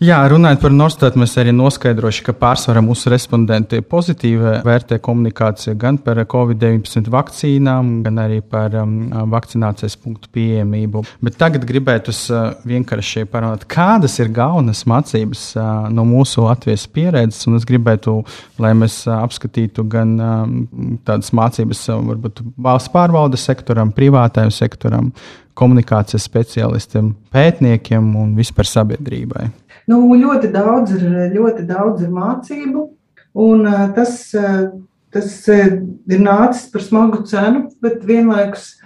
Jā, 0.02 0.16
runājot 0.26 0.58
par 0.64 0.72
Norstat, 0.74 1.14
mēs 1.14 1.36
arī 1.38 1.52
noskaidrosim, 1.54 2.24
ka 2.26 2.32
pārsvarā 2.34 2.80
mūsu 2.82 3.06
respondenti 3.12 3.78
pozitīvi 3.86 4.56
vērtē 4.66 4.96
komunikāciju 4.98 5.76
gan 5.78 6.00
par 6.02 6.18
Covid-19 6.32 7.06
vakcīnām, 7.12 7.92
gan 8.02 8.18
arī 8.18 8.40
par 8.42 8.74
um, 8.80 8.96
vakcinācijas 9.30 9.94
punktu 10.02 10.32
pieejamību. 10.34 11.04
Bet 11.22 11.38
tagad 11.38 11.68
gribētu 11.68 12.10
uh, 12.10 12.48
vienkārši 12.66 13.28
parunāt, 13.30 13.68
kādas 13.70 14.18
ir 14.18 14.32
galvenās 14.34 14.82
mācības 14.90 15.44
uh, 15.54 15.70
no 15.94 16.02
mūsu 16.08 16.48
Latvijas 16.48 16.88
pieredzes, 16.90 17.46
es 17.60 17.68
gribētu, 17.70 18.16
lai 18.58 18.74
mēs 18.82 19.04
uh, 19.06 19.20
apskatītu 19.20 19.86
gan 19.92 20.18
um, 20.18 20.58
tādas 21.06 21.30
mācības 21.30 21.86
uh, 21.92 22.02
varbūt 22.10 22.42
valsts 22.58 22.90
pārvaldes 22.90 23.46
sektoram, 23.46 23.94
privātajam 23.94 24.50
sektoram, 24.50 25.14
komunikācijas 25.54 26.26
speciālistiem, 26.26 27.14
pētniekiem 27.30 28.14
un 28.18 28.34
vispār 28.34 28.66
sabiedrībai. 28.66 29.52
Nu, 29.90 30.02
ļoti, 30.14 30.50
daudz 30.52 30.94
ir, 30.96 31.06
ļoti 31.34 31.64
daudz 31.66 32.04
ir 32.04 32.12
mācību, 32.14 32.84
un 33.42 33.66
tas, 33.96 34.18
tas 35.12 35.32
ir 35.50 36.20
nācis 36.22 36.68
par 36.72 36.84
smagu 36.84 37.22
cenu, 37.28 37.66
bet 37.82 38.04
vienlaikus 38.06 38.76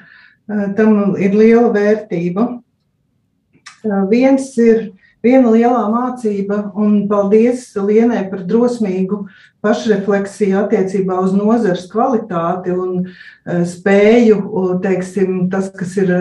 tam 0.79 1.17
ir 1.21 1.35
liela 1.37 1.73
vērtība. 1.75 2.47
Viens 4.11 4.49
ir 4.63 4.89
viena 5.25 5.53
lielā 5.55 5.85
mācība, 5.93 6.59
un 6.77 7.07
paldies 7.11 7.69
Lienai 7.77 8.27
par 8.31 8.45
drosmīgu 8.49 9.25
pašrefleksiju 9.65 10.59
attiecībā 10.63 11.19
uz 11.25 11.35
nozares 11.37 11.87
kvalitāti 11.91 12.75
un 12.75 13.09
spēju, 13.45 14.41
teiksim, 14.85 15.47
tas, 15.51 15.71
kas 15.75 15.97
ir 16.03 16.13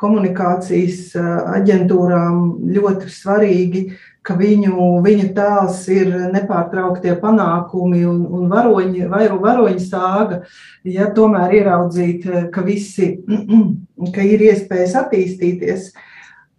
komunikācijas 0.00 1.12
aģentūrām 1.60 2.40
ļoti 2.74 3.12
svarīgi, 3.12 3.84
ka 4.26 4.36
viņu, 4.36 5.00
viņu 5.04 5.30
tēls 5.36 5.80
ir 5.92 6.10
nepārtrauktie 6.34 7.14
panākumi 7.22 8.02
un, 8.08 8.20
un 8.28 8.50
varoņi, 8.52 9.06
vai 9.08 9.24
varoņi 9.32 9.84
sāga, 9.86 10.42
ja 10.84 11.08
tomēr 11.16 11.56
ieraudzīt, 11.60 12.28
ka 12.52 12.64
visi, 12.66 13.14
ka 14.14 14.26
ir 14.26 14.44
iespējas 14.50 14.96
attīstīties. 15.04 15.90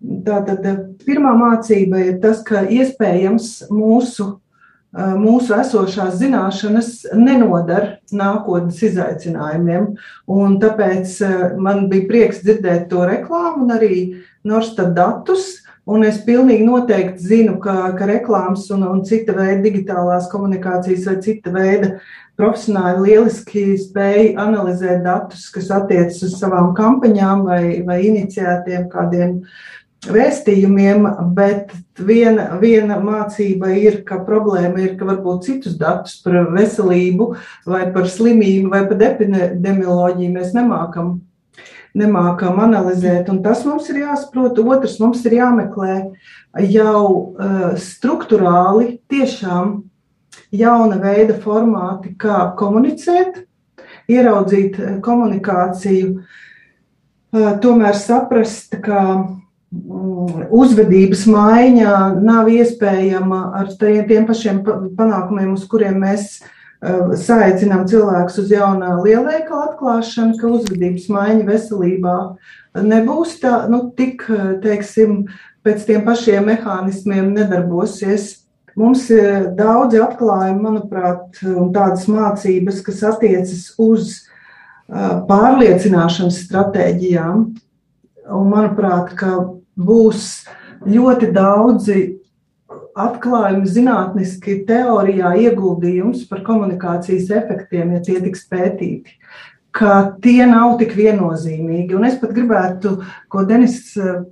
Tātad 0.02 0.66
pirmā 1.06 1.34
mācība 1.38 2.00
ir 2.02 2.22
tas, 2.24 2.42
ka 2.46 2.64
iespējams 2.66 3.68
mūsu 3.70 4.32
mūsu 4.92 5.56
esošās 5.56 6.18
zināšanas 6.20 6.90
nenodara 7.16 7.98
nākotnes 8.12 8.82
izaicinājumiem. 8.84 9.94
Un 10.28 10.58
tāpēc 10.60 11.16
man 11.56 11.88
bija 11.92 12.10
prieks 12.10 12.42
dzirdēt 12.44 12.90
to 12.92 13.06
reklāmu 13.08 13.66
un 13.66 13.76
arī 13.78 14.02
Norstat 14.44 14.96
datus. 14.98 15.62
Un 15.86 16.04
es 16.06 16.20
pilnīgi 16.22 16.66
noteikti 16.66 17.24
zinu, 17.26 17.56
ka, 17.62 17.92
ka 17.98 18.06
reklāmas 18.06 18.68
un, 18.74 18.84
un 18.86 19.00
cita 19.06 19.34
veida 19.34 19.64
digitālās 19.64 20.28
komunikācijas 20.30 21.08
vai 21.08 21.16
cita 21.26 21.54
veida 21.56 21.90
profesionāli 22.38 23.10
lieliski 23.10 23.64
spēja 23.82 24.36
analizēt 24.44 25.02
datus, 25.06 25.48
kas 25.54 25.72
attiecas 25.74 26.22
uz 26.28 26.38
savām 26.38 26.72
kampaņām 26.78 27.44
vai, 27.50 27.64
vai 27.86 28.00
iniciētiem 28.12 28.88
kādiem 28.94 29.40
vēstījumiem, 30.10 31.06
bet 31.36 31.74
viena, 32.02 32.48
viena 32.62 32.98
mācība 33.02 33.70
ir, 33.78 34.00
ka 34.08 34.22
problēma 34.26 34.82
ir, 34.82 34.96
ka 34.98 35.06
varbūt 35.06 35.46
citus 35.46 35.76
datus 35.78 36.18
par 36.24 36.50
veselību 36.56 37.34
vai 37.70 37.84
par 37.94 38.10
slimību 38.10 38.72
vai 38.74 38.86
par 38.90 39.04
epidemioloģiju 39.12 40.34
mēs 40.34 40.56
nemākam 40.58 41.20
nemākam 41.98 42.60
analizēt. 42.64 43.30
Un 43.30 43.42
tas 43.44 43.66
mums 43.68 43.90
ir 43.92 44.02
jāsaprot. 44.06 44.60
Otrs, 44.64 44.98
mums 45.04 45.26
ir 45.28 45.36
jāmeklē 45.42 45.96
jau 46.72 47.04
uh, 47.04 47.74
struktūrāli 47.76 49.02
tiešām 49.12 49.82
jauna 50.56 51.00
veida 51.04 51.36
formāti, 51.44 52.14
kā 52.20 52.46
komunicēt, 52.60 53.44
ieraudzīt 54.12 54.80
komunikāciju, 55.04 56.16
uh, 56.16 57.52
tomēr 57.64 58.00
saprast, 58.00 58.80
ka 58.84 59.04
uzvedības 59.72 61.26
maiņa 61.32 61.92
nav 62.20 62.50
iespējama 62.52 63.44
ar 63.62 63.70
tiem 63.80 64.26
pašiem 64.28 64.64
panākumiem, 64.98 65.54
uz 65.56 65.64
kuriem 65.72 66.02
mēs 66.04 66.42
Eh, 66.82 67.12
saaicinām 67.14 67.84
cilvēkus 67.86 68.40
uz 68.42 68.52
jaunā 68.56 68.96
lielveikala 69.04 69.68
atklāšanu, 69.68 70.34
ka 70.40 70.50
uzvedības 70.50 71.12
maiņa 71.14 71.44
veselībā 71.46 72.14
nebūs 72.82 73.36
tā, 73.44 73.68
nu, 73.70 73.84
tik, 73.94 74.24
eh, 74.26 74.56
teiksim, 74.64 75.28
pēc 75.62 75.86
tiem 75.86 76.02
pašiem 76.08 76.50
mehānismiem 76.50 77.30
nedarbosies. 77.36 78.48
Mums 78.74 79.06
ir 79.14 79.52
daudzi 79.54 80.02
atklājumi, 80.02 80.64
manuprāt, 80.64 81.38
un 81.46 81.70
tādas 81.76 82.08
mācības, 82.10 82.82
kas 82.82 83.04
attiecas 83.04 83.76
uz 83.78 84.24
pārliecināšanas 84.90 86.40
stratēģijām. 86.48 87.44
Un, 88.32 88.48
manuprāt, 88.50 89.14
ka 89.20 89.36
būs 89.86 90.32
ļoti 90.88 91.32
daudzi 91.36 92.00
atklājumi 92.98 93.70
zinātniski 93.70 94.62
teorijā 94.68 95.34
ieguldījums 95.46 96.26
par 96.30 96.44
komunikācijas 96.48 97.32
efektiem, 97.42 97.96
ja 97.96 98.04
tie 98.04 98.20
tiks 98.24 98.44
pētīti, 98.52 99.16
ka 99.76 100.18
tie 100.24 100.44
nav 100.50 100.78
tik 100.82 100.94
viennozīmīgi. 100.98 101.96
Un 101.96 102.08
es 102.08 102.18
pat 102.20 102.34
gribētu, 102.36 102.98
ko 103.32 103.46
Denis 103.48 103.80
eh, 104.00 104.24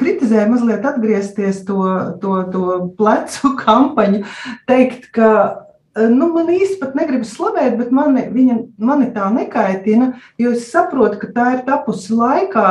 kritizēja, 0.00 0.48
mazliet 0.52 0.86
atgriezties 0.88 1.62
to, 1.68 1.84
to, 2.22 2.38
to 2.54 2.80
plecu 2.98 3.54
kampaņu, 3.64 4.24
teikt, 4.70 5.10
ka 5.16 5.30
eh, 5.44 6.08
nu, 6.08 6.32
man 6.32 6.52
pat 6.80 6.96
negribas 6.96 7.36
slavēt, 7.36 7.76
bet 7.80 7.92
mani, 7.94 8.28
viņa, 8.32 8.60
mani 8.80 9.12
tā 9.14 9.28
nekaitina, 9.34 10.14
jo 10.40 10.56
es 10.56 10.70
saprotu, 10.72 11.20
ka 11.20 11.32
tā 11.36 11.50
ir 11.58 11.64
tapusi 11.68 12.16
laikā, 12.16 12.68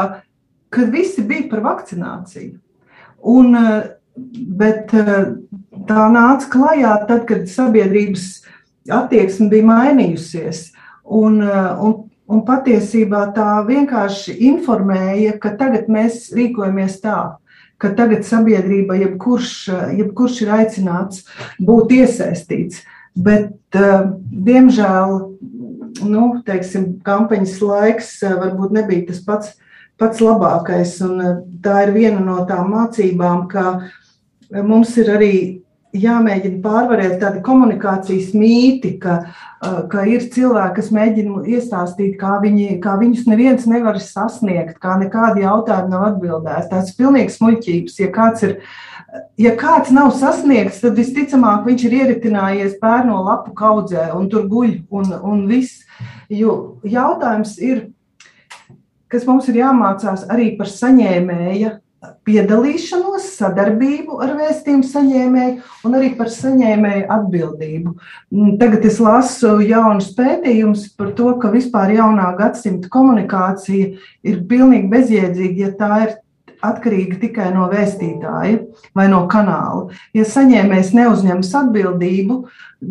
kad 0.74 0.90
visi 0.94 1.24
bija 1.26 1.50
par 1.52 1.62
vakcināciju. 1.66 2.58
Un 3.34 3.56
uh, 3.56 3.84
bet 4.16 4.94
eh, 4.94 5.12
tā 5.90 6.08
nāca 6.14 6.50
klajā 6.54 6.96
tad, 7.10 7.26
kad 7.30 7.46
sabiedrības 7.50 8.28
attieksme 8.92 9.50
bija 9.52 9.70
mainījusies. 9.70 10.66
Un, 11.04 11.42
eh, 11.44 11.70
un, 11.84 11.96
un 12.30 12.44
patiesībā 12.48 13.26
tā 13.36 13.50
vienkārši 13.68 14.38
informēja, 14.52 15.38
ka 15.42 15.56
tagad 15.60 15.90
mēs 15.92 16.30
rīkojamies 16.36 17.00
tā, 17.04 17.20
ka 17.82 17.92
tagad 17.98 18.24
sabiedrība, 18.28 19.00
jebkurš, 19.02 19.54
jebkurš 20.00 20.42
ir 20.46 20.54
aicināts 20.62 21.26
būt 21.60 21.98
iesaistīts. 21.98 22.84
Bet, 23.14 23.52
diemžēl, 23.70 25.12
nu, 26.10 26.22
teiksim, 26.48 26.88
kampaņas 27.06 27.60
laiks 27.62 28.08
varbūt 28.24 28.74
nebija 28.74 29.12
tas 29.12 29.20
pats, 29.28 29.52
pats 30.02 30.22
labākais. 30.24 30.96
Tā 31.64 31.82
ir 31.88 31.94
viena 31.96 32.22
no 32.24 32.42
tām 32.50 32.74
mācībām, 32.74 33.46
ka 33.52 34.64
mums 34.64 34.96
ir 35.02 35.12
arī 35.16 35.36
jāmēģina 35.94 36.62
pārvarēt 36.64 37.20
tādi 37.22 37.42
komunikācijas 37.46 38.32
mīti, 38.38 38.96
ka, 39.02 39.20
ka 39.92 40.06
ir 40.10 40.26
cilvēki, 40.34 40.76
kas 40.80 40.90
mēģina 40.96 41.44
iestāstīt, 41.54 42.16
kā, 42.22 42.40
viņi, 42.42 42.80
kā 42.82 42.96
viņus 43.02 43.28
neviens 43.30 43.68
nevar 43.70 44.00
sasniegt, 44.02 44.80
kā 44.82 44.98
nekādi 45.02 45.46
jautājumi 45.46 45.94
nav 45.94 46.08
atbildēti. 46.10 46.70
Tas 46.72 46.90
ir 46.90 46.98
pilnīgs 46.98 47.38
muļķības. 47.44 48.00
Ja 48.02 48.10
kāds, 48.16 48.46
ir, 48.48 48.56
ja 49.42 49.54
kāds 49.60 49.94
nav 49.94 50.10
sasniegts, 50.18 50.82
tad 50.82 50.98
visticamāk 50.98 51.68
viņš 51.70 51.88
ir 51.88 51.98
ieritinājies 52.02 52.80
pērno 52.82 53.22
lapu 53.28 53.54
kaudzē 53.58 54.10
un 54.18 54.30
tur 54.34 54.50
guļ 54.50 54.80
un, 54.90 55.14
un 55.22 55.46
viss. 55.52 55.86
Jo 56.34 56.80
jautājums 56.90 57.60
ir, 57.62 57.92
kas 59.14 59.30
mums 59.30 59.48
ir 59.52 59.62
jāmācās 59.62 60.28
arī 60.34 60.54
par 60.58 60.72
saņēmēja 60.72 61.78
piedalīšanos, 62.28 63.28
sadarbību 63.38 64.18
ar 64.24 64.34
vēstījumu 64.38 64.88
saņēmēju 64.88 65.54
un 65.88 65.98
arī 65.98 66.10
par 66.18 66.32
saņēmēju 66.34 67.06
atbildību. 67.16 67.94
Mm, 68.34 68.58
tagad 68.62 68.88
es 68.90 69.00
lasu 69.04 69.56
jaunus 69.64 70.12
pētījumus 70.18 70.90
par 71.00 71.14
to, 71.18 71.32
ka 71.40 71.52
vispār 71.54 71.96
jaunā 71.98 72.34
gadsimta 72.40 72.92
komunikācija 72.94 73.94
ir 74.28 74.44
pilnīgi 74.50 74.92
bezjēdzīga, 74.92 75.68
ja 75.68 75.72
tā 75.80 75.92
ir 76.08 76.16
atkarīga 76.64 77.20
tikai 77.22 77.50
no 77.54 77.68
vēstītāja 77.72 78.60
vai 78.96 79.08
no 79.12 79.24
kanāla. 79.32 79.92
Ja 80.16 80.26
saņēmējs 80.28 80.94
neuzņemas 80.98 81.52
atbildību, 81.60 82.38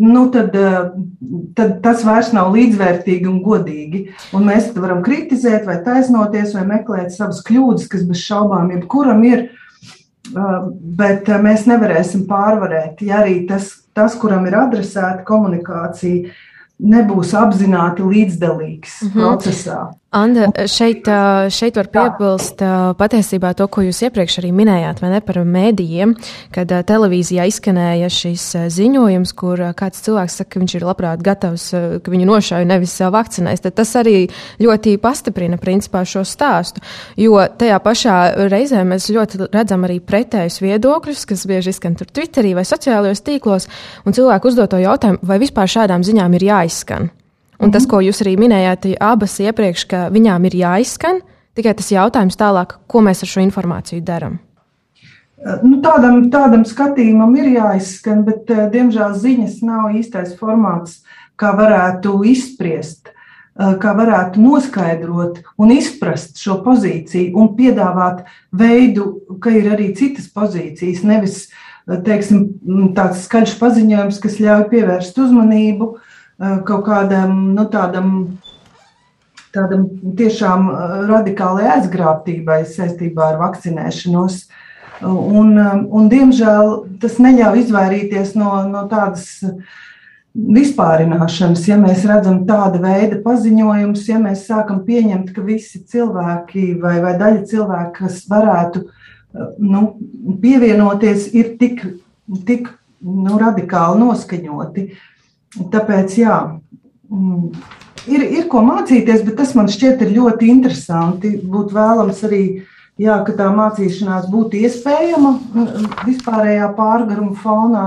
nu 0.02 0.26
tad, 0.34 0.54
eh, 0.56 0.92
tad 1.58 1.78
tas 1.84 2.04
vairs 2.04 2.32
nav 2.36 2.52
līdzvērtīgi 2.56 3.28
un 3.30 3.40
godīgi. 3.44 4.04
Un 4.36 4.46
mēs 4.48 4.70
varam 4.76 5.02
kritizēt, 5.04 5.66
vai 5.66 5.80
taisnoties, 5.84 6.54
vai 6.54 6.66
meklēt 6.76 7.12
savas 7.16 7.42
kļūdas, 7.46 7.88
kas 7.88 8.06
bez 8.08 8.22
šaubām 8.22 8.70
jebkuram 8.76 9.24
ir. 9.28 9.48
Eh, 10.32 10.58
bet 11.02 11.26
mēs 11.42 11.66
nevarēsim 11.66 12.26
pārvarēt, 12.28 13.02
ja 13.02 13.22
arī 13.24 13.46
tas, 13.48 13.82
tas 13.94 14.14
kuram 14.14 14.46
ir 14.46 14.54
adresēta 14.56 15.24
komunikācija, 15.26 16.30
nebūs 16.82 17.34
apzināti 17.38 18.06
līdzdalīgs 18.06 19.02
mm 19.02 19.08
-hmm. 19.08 19.20
procesā. 19.20 19.80
Anda, 20.12 20.50
šeit, 20.68 21.06
šeit 21.48 21.78
var 21.78 21.86
piebilst 21.88 22.60
patiesībā 23.00 23.54
to, 23.56 23.64
ko 23.72 23.80
jūs 23.86 24.02
iepriekš 24.04 24.34
arī 24.42 24.50
minējāt, 24.52 24.98
vai 25.00 25.08
ne 25.14 25.20
par 25.24 25.38
mēdījiem, 25.48 26.12
kad 26.52 26.74
televīzijā 26.88 27.46
izskanēja 27.48 28.10
šis 28.12 28.44
ziņojums, 28.74 29.32
kur 29.40 29.62
kāds 29.78 30.04
cilvēks 30.04 30.36
saka, 30.42 30.50
ka 30.52 30.60
viņš 30.60 30.74
ir 30.76 30.84
labprāt 30.84 31.22
gatavs, 31.24 31.64
ka 32.04 32.12
viņu 32.12 32.26
nošauja 32.28 32.68
nevis 32.68 32.98
vakcinēs. 33.00 33.64
Tad 33.64 33.78
tas 33.80 33.94
arī 34.02 34.26
ļoti 34.60 34.98
pastiprina 35.00 35.56
principā 35.56 36.04
šo 36.04 36.26
stāstu, 36.28 36.84
jo 37.16 37.40
tajā 37.40 37.80
pašā 37.80 38.18
reizē 38.52 38.84
mēs 38.84 39.08
ļoti 39.16 39.48
redzam 39.48 39.88
arī 39.88 39.96
pretējus 40.04 40.60
viedokļus, 40.60 41.24
kas 41.32 41.48
bieži 41.48 41.72
izskan 41.72 41.96
tur 41.96 42.12
Twitterī 42.12 42.52
vai 42.60 42.68
sociālajos 42.68 43.24
tīklos, 43.24 43.70
un 44.04 44.20
cilvēku 44.20 44.52
uzdoto 44.52 44.76
jautājumu, 44.84 45.24
vai 45.24 45.40
vispār 45.40 45.72
šādām 45.78 46.04
ziņām 46.04 46.36
ir 46.36 46.48
jāizskan. 46.52 47.12
Un 47.62 47.70
tas, 47.70 47.86
ko 47.86 48.00
jūs 48.02 48.24
arī 48.24 48.34
minējāt, 48.40 48.88
abas 49.02 49.36
iepriekš, 49.42 49.84
ka 49.90 50.06
viņām 50.12 50.48
ir 50.48 50.56
jāizskan, 50.64 51.20
tikai 51.54 51.76
tas 51.78 51.92
jautājums 51.94 52.38
tālāk, 52.38 52.74
ko 52.90 53.02
mēs 53.06 53.22
ar 53.22 53.30
šo 53.30 53.44
informāciju 53.44 54.02
darām. 54.06 54.40
Nu, 55.62 55.78
tādam, 55.82 56.28
tādam 56.30 56.62
skatījumam 56.66 57.34
ir 57.38 57.52
jāizskan, 57.56 58.22
bet, 58.26 58.50
diemžēl, 58.74 59.14
ziņas 59.18 59.56
nav 59.66 59.94
īstais 59.98 60.36
formāts, 60.38 61.00
kā 61.38 61.50
varētu 61.58 62.20
izspriest, 62.30 63.10
kā 63.54 63.94
varētu 63.98 64.42
noskaidrot 64.42 65.42
un 65.60 65.74
izprast 65.74 66.38
šo 66.42 66.60
pozīciju 66.66 67.34
un 67.38 67.50
piedāvāt 67.58 68.22
veidu, 68.54 69.08
ka 69.42 69.54
ir 69.54 69.72
arī 69.74 69.90
citas 69.98 70.30
pozīcijas. 70.34 71.02
Nevis 71.06 71.42
teiksim, 72.06 72.46
tāds 72.96 73.26
skaļš 73.26 73.58
paziņojums, 73.58 74.22
kas 74.22 74.38
ļauj 74.42 74.68
pievērst 74.70 75.18
uzmanību 75.26 75.90
uh, 75.90 76.08
kaut 76.40 76.86
kādam 76.86 77.52
nu, 77.56 77.66
tādam, 77.70 78.08
tādam 79.54 79.86
tiešām 80.18 80.66
eh, 80.70 80.96
radikālai 81.10 81.68
aizgrābtībai 81.76 82.62
saistībā 82.68 83.32
ar 83.32 83.40
vakcinēšanos. 83.42 84.42
Un, 85.02 85.54
eh, 85.58 85.78
un, 85.82 86.10
diemžēl 86.12 86.74
tas 87.02 87.18
neļauj 87.22 87.64
izvairīties 87.66 88.34
no, 88.38 88.54
no 88.70 88.86
tādas 88.90 89.28
vispārināšanas, 90.32 91.66
ja 91.68 91.76
mēs 91.76 92.06
redzam 92.08 92.42
tāda 92.48 92.80
veida 92.80 93.18
paziņojumus, 93.24 94.06
ja 94.08 94.20
mēs 94.22 94.46
sākam 94.48 94.80
pieņemt, 94.86 95.34
ka 95.36 95.44
visi 95.44 95.82
cilvēki 95.92 96.70
vai, 96.80 96.96
vai 97.04 97.18
daļa 97.20 97.42
cilvēku, 97.50 97.92
kas 97.98 98.22
varētu 98.30 98.86
nu, 99.60 99.82
pievienoties, 100.40 101.28
ir 101.36 101.52
tik, 101.60 101.84
tik 102.48 102.70
nu, 103.04 103.36
radikāli 103.40 104.00
noskaņoti. 104.00 104.86
Uh, 104.88 105.11
Tāpēc, 105.52 106.14
jā, 106.16 106.36
mm, 107.12 107.48
ir, 108.08 108.24
ir 108.40 108.46
ko 108.52 108.62
mācīties, 108.64 109.24
bet 109.26 109.36
tas 109.40 109.52
man 109.58 109.68
šķiet 109.72 110.04
ļoti 110.08 110.48
interesanti. 110.48 111.34
Būtu 111.42 111.76
vēlams 111.76 112.22
arī, 112.28 112.42
jā, 113.00 113.18
ka 113.26 113.36
tā 113.36 113.50
mācīšanās 113.52 114.30
būtu 114.32 114.62
iespējama 114.64 115.34
mm, 115.36 115.90
vispārējā 116.08 116.72
pārgaruma 116.78 117.36
fonā. 117.42 117.86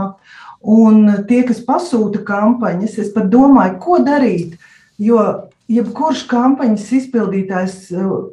Un 0.66 1.10
tie, 1.30 1.44
kas 1.46 1.60
pasūta 1.66 2.24
kampaņas, 2.26 2.98
es 3.02 3.12
pat 3.14 3.28
domāju, 3.34 3.78
ko 3.82 4.00
darīt. 4.06 4.56
Jo 5.02 5.50
jebkurš 5.70 6.24
kampaņas 6.30 6.88
izpildītājs, 7.00 7.76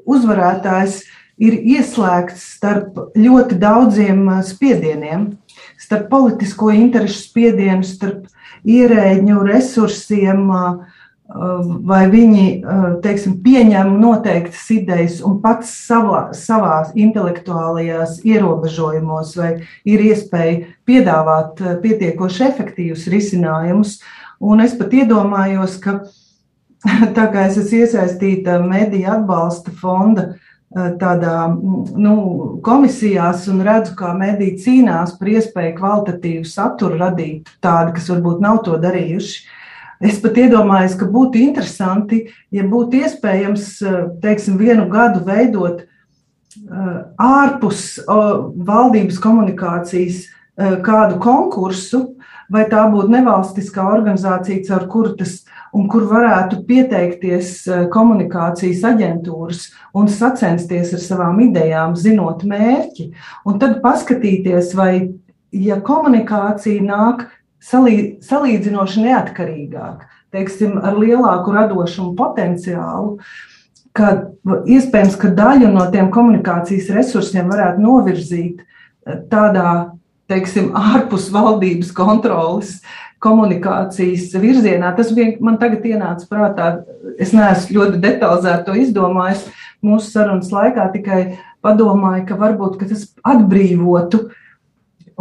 uzvarētājs 0.08 1.02
ir 1.42 1.56
ieslēgts 1.74 2.44
starp 2.58 2.98
ļoti 3.18 3.58
daudziem 3.60 4.28
spiedieniem, 4.46 5.32
starp 5.80 6.08
politisko 6.12 6.70
interesu 6.76 7.24
spiedienu, 7.24 7.84
starp 7.86 8.28
ierēģu 8.68 9.44
resursiem, 9.46 10.50
vai 11.88 12.02
viņi 12.12 12.46
teiksim, 13.04 13.38
pieņem 13.44 13.94
noteiktas 14.02 14.66
idejas 14.74 15.20
un 15.24 15.38
pats 15.40 15.70
savā, 15.86 16.26
savā 16.36 16.82
intelektuālajās 16.98 18.18
ierobežojumos, 18.28 19.36
vai 19.40 19.52
ir 19.88 20.04
iespēja 20.10 20.74
piedāvāt 20.88 21.62
pietiekoši 21.84 22.44
efektīvus 22.50 23.06
risinājumus. 23.12 23.96
Un 24.42 24.60
es 24.60 24.76
pat 24.76 24.92
iedomājos, 24.92 25.78
ka 25.80 26.02
tā 27.16 27.28
kā 27.32 27.46
es 27.48 27.56
esmu 27.62 27.84
iesaistīta 27.84 28.58
mediju 28.66 29.12
atbalsta 29.16 29.72
fonda 29.78 30.32
tādā 30.72 31.36
nu, 31.52 32.14
komisijās 32.64 33.46
un 33.52 33.60
redzu, 33.66 33.94
kā 33.98 34.12
mediji 34.16 34.58
cīnās 34.64 35.16
par 35.18 35.32
iespēju 35.34 35.74
kvalitatīvu 35.78 36.44
saturu 36.48 37.00
radīt 37.00 37.50
tādu, 37.64 37.96
kas 37.96 38.08
varbūt 38.12 38.40
nav 38.44 38.62
to 38.66 38.78
darījuši. 38.80 39.42
Es 40.02 40.18
pat 40.18 40.38
iedomājos, 40.40 40.96
ka 40.98 41.06
būtu 41.06 41.38
interesanti, 41.38 42.24
ja 42.50 42.64
būtu 42.66 43.04
iespējams, 43.04 43.66
teiksim, 44.22 44.56
vienu 44.58 44.88
gadu 44.90 45.22
veidot 45.28 45.84
ārpus 47.22 48.00
valdības 48.08 49.20
komunikācijas 49.22 50.24
kādu 50.84 51.20
konkursu, 51.22 52.02
vai 52.52 52.66
tā 52.70 52.84
būtu 52.92 53.12
nevalstiskā 53.12 53.84
organizācija, 53.94 54.64
caur 54.68 54.86
kuru 54.92 55.16
tas 55.18 55.40
un 55.72 55.88
kur 55.88 56.04
varētu 56.10 56.62
pieteikties 56.68 57.54
komunikācijas 57.92 58.82
aģentūras 58.92 59.66
un 59.96 60.10
sacensties 60.12 60.92
ar 60.92 61.02
savām 61.02 61.40
idejām, 61.46 61.96
zinot 61.96 62.44
mērķi, 62.48 63.08
un 63.48 63.60
tad 63.62 63.78
paskatīties, 63.84 64.74
vai, 64.76 64.92
ja 65.56 65.80
komunikācija 65.84 66.84
nāk 66.84 67.24
salī, 67.62 68.18
salīdzinoši 68.24 69.06
neatkarīgāk, 69.06 70.04
teiksim, 70.32 70.76
ar 70.82 70.98
lielāku 70.98 71.56
radošumu 71.56 72.12
potenciālu, 72.18 73.16
ka 73.96 74.12
iespējams, 74.44 75.16
ka 75.20 75.32
daļu 75.36 75.72
no 75.72 75.88
tiem 75.92 76.12
komunikācijas 76.12 76.92
resursiem 76.96 77.50
varētu 77.52 77.84
novirzīt 77.84 78.62
eh, 78.62 79.18
tādā, 79.32 79.92
teiksim, 80.32 80.72
ārpus 80.76 81.28
valdības 81.32 81.92
kontrolas 81.96 82.78
komunikācijas 83.22 84.32
virzienā. 84.42 84.92
Tas 84.96 85.12
vien, 85.14 85.36
man 85.44 85.58
tagad 85.60 85.84
ienāca 85.86 86.26
prātā, 86.30 86.70
es 87.22 87.34
neesmu 87.36 87.78
ļoti 87.78 88.00
detalizēti 88.02 88.66
to 88.66 88.76
izdomājis 88.82 89.46
mūsu 89.84 90.10
sarunas 90.10 90.50
laikā, 90.54 90.88
tikai 90.94 91.20
padomāju, 91.62 92.26
ka 92.28 92.38
varbūt 92.40 92.80
ka 92.80 92.88
tas 92.90 93.06
atbrīvotu 93.26 94.24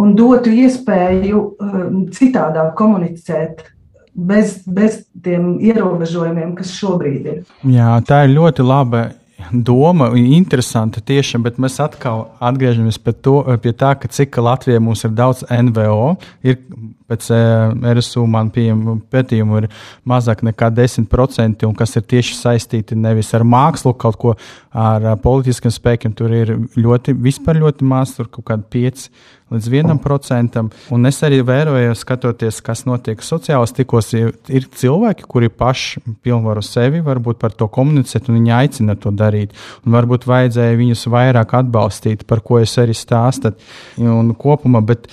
un 0.01 0.15
dotu 0.17 0.53
iespēju 0.63 1.43
um, 1.43 2.01
citādāk 2.13 2.73
komunicēt. 2.79 3.67
Bez, 4.11 4.57
bez 4.67 5.05
tiem 5.23 5.53
ierobežojumiem, 5.63 6.49
kas 6.57 6.73
šobrīd 6.75 7.27
ir. 7.31 7.37
Jā, 7.71 7.93
tā 8.03 8.25
ir 8.25 8.33
ļoti 8.33 8.65
laba 8.67 9.05
doma, 9.51 10.11
interesanta 10.17 11.01
tiešām, 11.03 11.43
bet 11.45 11.59
mēs 11.61 11.79
atkal 11.83 12.27
atgriežamies 12.43 12.99
pie, 13.01 13.13
to, 13.13 13.35
pie 13.63 13.73
tā, 13.77 13.93
ka 13.99 14.09
cik 14.11 14.39
Latvijā 14.41 14.81
mums 14.83 15.03
ir 15.07 15.13
daudz 15.17 15.43
NVO. 15.49 16.15
Ir 16.47 16.59
pēc 17.11 17.27
eh, 17.35 17.93
RSU 17.97 18.23
man 18.29 18.51
pētījuma 18.51 19.63
ir 19.63 19.67
mazāk 20.07 20.45
nekā 20.47 20.71
10%, 20.77 21.67
un 21.67 21.75
kas 21.77 21.97
ir 21.99 22.07
tieši 22.13 22.37
saistīti 22.37 22.97
nevis 22.99 23.33
ar 23.37 23.45
mākslu, 23.47 23.93
kaut 23.99 24.19
ko 24.21 24.35
ar 24.71 25.11
politiskiem 25.23 25.73
spēkiem. 25.73 26.15
Tur 26.17 26.33
ir 26.35 26.55
ļoti, 26.79 27.15
vispār 27.19 27.59
ļoti 27.61 27.87
maz, 27.87 28.15
tur 28.17 28.31
kaut 28.31 28.47
kādi 28.51 28.67
5 28.77 29.07
līdz 29.51 29.69
1%. 29.71 30.63
Un 30.95 31.09
es 31.09 31.19
arī 31.27 31.41
vēroju, 31.45 31.95
skatoties, 31.97 32.61
kas 32.65 32.85
notiek 32.87 33.23
sociālajos 33.25 33.75
tikos, 33.77 34.11
ir 34.15 34.67
cilvēki, 34.81 35.27
kuri 35.31 35.51
paši 35.51 36.03
pilnvaru 36.23 36.63
sevi, 36.65 37.03
varbūt 37.05 37.41
par 37.41 37.55
to 37.57 37.67
komunicēt, 37.71 38.29
un 38.29 38.39
viņi 38.39 38.55
aicina 38.57 38.95
to 38.99 39.13
darīt. 39.15 39.55
Un 39.85 39.95
varbūt 39.97 40.27
vajadzēja 40.29 40.79
viņus 40.79 41.07
vairāk 41.11 41.55
atbalstīt, 41.61 42.25
par 42.29 42.43
ko 42.45 42.61
es 42.61 42.77
arī 42.81 42.95
stāstu. 42.97 43.53
Un 44.01 44.33
kopumā, 44.39 44.83
bet 44.85 45.09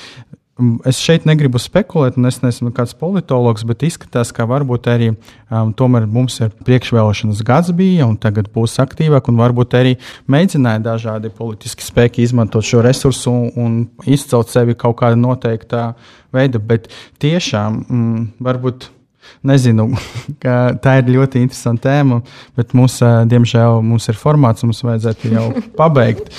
Es 0.88 0.98
šeit 0.98 1.22
negribu 1.28 1.60
spekulēt, 1.62 2.16
un 2.18 2.26
es 2.26 2.40
neesmu 2.42 2.72
kāds 2.74 2.90
politologs, 2.98 3.62
bet 3.68 3.84
izskatās, 3.86 4.32
ka 4.34 4.42
varbūt 4.50 4.88
arī 4.90 5.12
um, 5.12 5.70
tomēr 5.70 6.08
mums 6.10 6.40
ir 6.42 6.50
priekšvēlēšanas 6.66 7.44
gads 7.46 7.70
bija, 7.78 8.08
un 8.10 8.16
tagad 8.18 8.50
būs 8.54 8.74
aktīvāk, 8.82 9.30
un 9.30 9.38
varbūt 9.38 9.78
arī 9.78 9.94
mēģināja 10.26 10.82
dažādi 10.82 11.30
politiski 11.38 11.86
spēki 11.86 12.26
izmantot 12.26 12.66
šo 12.66 12.82
resursu 12.82 13.30
un, 13.30 13.48
un 13.54 14.10
izcelt 14.10 14.50
sevi 14.50 14.74
kaut 14.74 14.98
kādā 14.98 15.20
noteiktā 15.20 15.92
veidā. 16.34 16.58
Bet 16.58 16.90
tiešām 17.22 17.82
mm, 17.86 18.28
varbūt 18.42 18.90
Nezinu, 19.48 19.88
tā 20.84 20.94
ir 21.00 21.12
ļoti 21.14 21.42
interesanta 21.44 21.88
tēma, 21.88 22.20
bet 22.58 22.74
mums, 22.78 22.98
diemžēl, 23.30 23.80
mums 23.86 24.08
ir 24.10 24.18
formāts, 24.18 24.66
mums 24.66 24.82
vajadzētu 24.86 25.32
jau 25.34 25.46
pabeigt. 25.80 26.30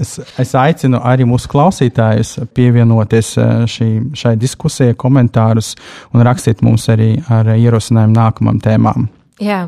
Es, 0.00 0.16
es 0.38 0.54
aicinu 0.58 1.00
arī 1.04 1.26
mūsu 1.28 1.50
klausītājus 1.52 2.36
pievienoties 2.56 3.34
šī, 3.72 3.90
šai 4.16 4.36
diskusijai, 4.40 4.96
komentārus 4.98 5.74
un 6.14 6.24
rakstīt 6.26 6.64
mums 6.66 6.88
arī 6.92 7.14
ar 7.32 7.54
ierosinājumu 7.56 8.20
nākamajām 8.20 8.64
tēmām. 8.66 9.08
Jā, 9.36 9.66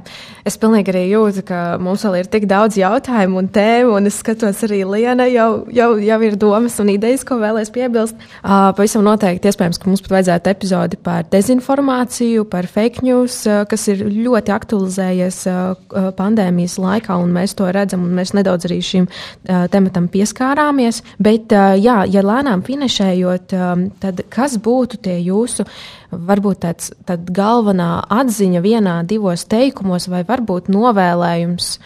es 0.48 0.54
pilnīgi 0.56 0.88
arī 0.88 1.02
jūtu, 1.10 1.42
ka 1.44 1.56
mums 1.76 2.00
vēl 2.06 2.22
ir 2.22 2.28
tik 2.32 2.46
daudz 2.48 2.78
jautājumu 2.80 3.42
un 3.42 3.50
tēmu, 3.52 3.98
un 3.98 4.08
es 4.08 4.16
skatos 4.22 4.62
arī 4.64 4.78
Liena 4.88 5.26
jau, 5.28 5.66
jau, 5.76 5.90
jau 6.00 6.16
ir 6.24 6.38
domas 6.40 6.78
un 6.80 6.88
idejas, 6.88 7.20
ko 7.28 7.36
vēlēs 7.36 7.68
piebilst. 7.74 8.16
Uh, 8.38 8.70
pavisam 8.78 9.04
noteikti 9.04 9.50
iespējams, 9.50 9.76
ka 9.76 9.90
mums 9.90 10.00
pat 10.06 10.14
vajadzētu 10.14 10.52
epizodi 10.54 11.00
par 11.04 11.28
dezinformāciju, 11.28 12.46
par 12.48 12.64
fake 12.64 13.04
news, 13.04 13.42
uh, 13.44 13.66
kas 13.68 13.84
ir 13.92 14.06
ļoti 14.08 14.56
aktualizējies 14.56 15.42
uh, 15.52 15.76
pandēmijas 16.16 16.78
laikā, 16.80 17.20
un 17.20 17.36
mēs 17.36 17.58
to 17.60 17.68
redzam, 17.68 18.08
un 18.08 18.16
mēs 18.16 18.32
nedaudz 18.40 18.70
arī 18.70 18.80
šim 18.80 19.04
uh, 19.12 19.68
tematam 19.68 20.08
pieskārāmies. 20.08 21.04
Bet, 21.20 21.52
uh, 21.52 21.76
jā, 21.76 22.06
ja 22.08 22.24
lēnām 22.24 22.64
finešējot, 22.64 23.52
um, 23.52 23.88
tad 24.00 24.24
kas 24.32 24.56
būtu 24.64 25.04
tie 25.04 25.20
jūsu 25.28 25.68
varbūt 26.08 26.62
tāds 26.64 26.92
galvenā 27.36 27.90
atziņa 28.12 28.62
vienā, 28.64 28.94
divos 29.08 29.44
teikumos, 29.58 30.08
vai 30.08 30.24
varbūt 30.28 30.70
novēlējums 30.72 31.76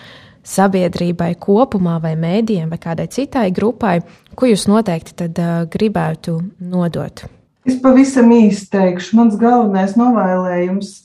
sabiedrībai 0.53 1.33
kopumā, 1.41 1.99
vai 2.03 2.17
mēdījiem, 2.19 2.71
vai 2.73 2.81
kādai 2.83 3.09
citai 3.11 3.49
grupai, 3.55 4.01
ko 4.37 4.49
jūs 4.51 4.69
noteikti 4.71 5.17
tad 5.25 5.39
uh, 5.41 5.63
gribētu 5.71 6.41
nodot? 6.61 7.25
Es 7.63 7.79
pavisam 7.79 8.33
īsi 8.35 8.67
teikšu, 8.73 9.15
mans 9.21 9.37
galvenais 9.39 9.95
novēlējums 9.95 10.97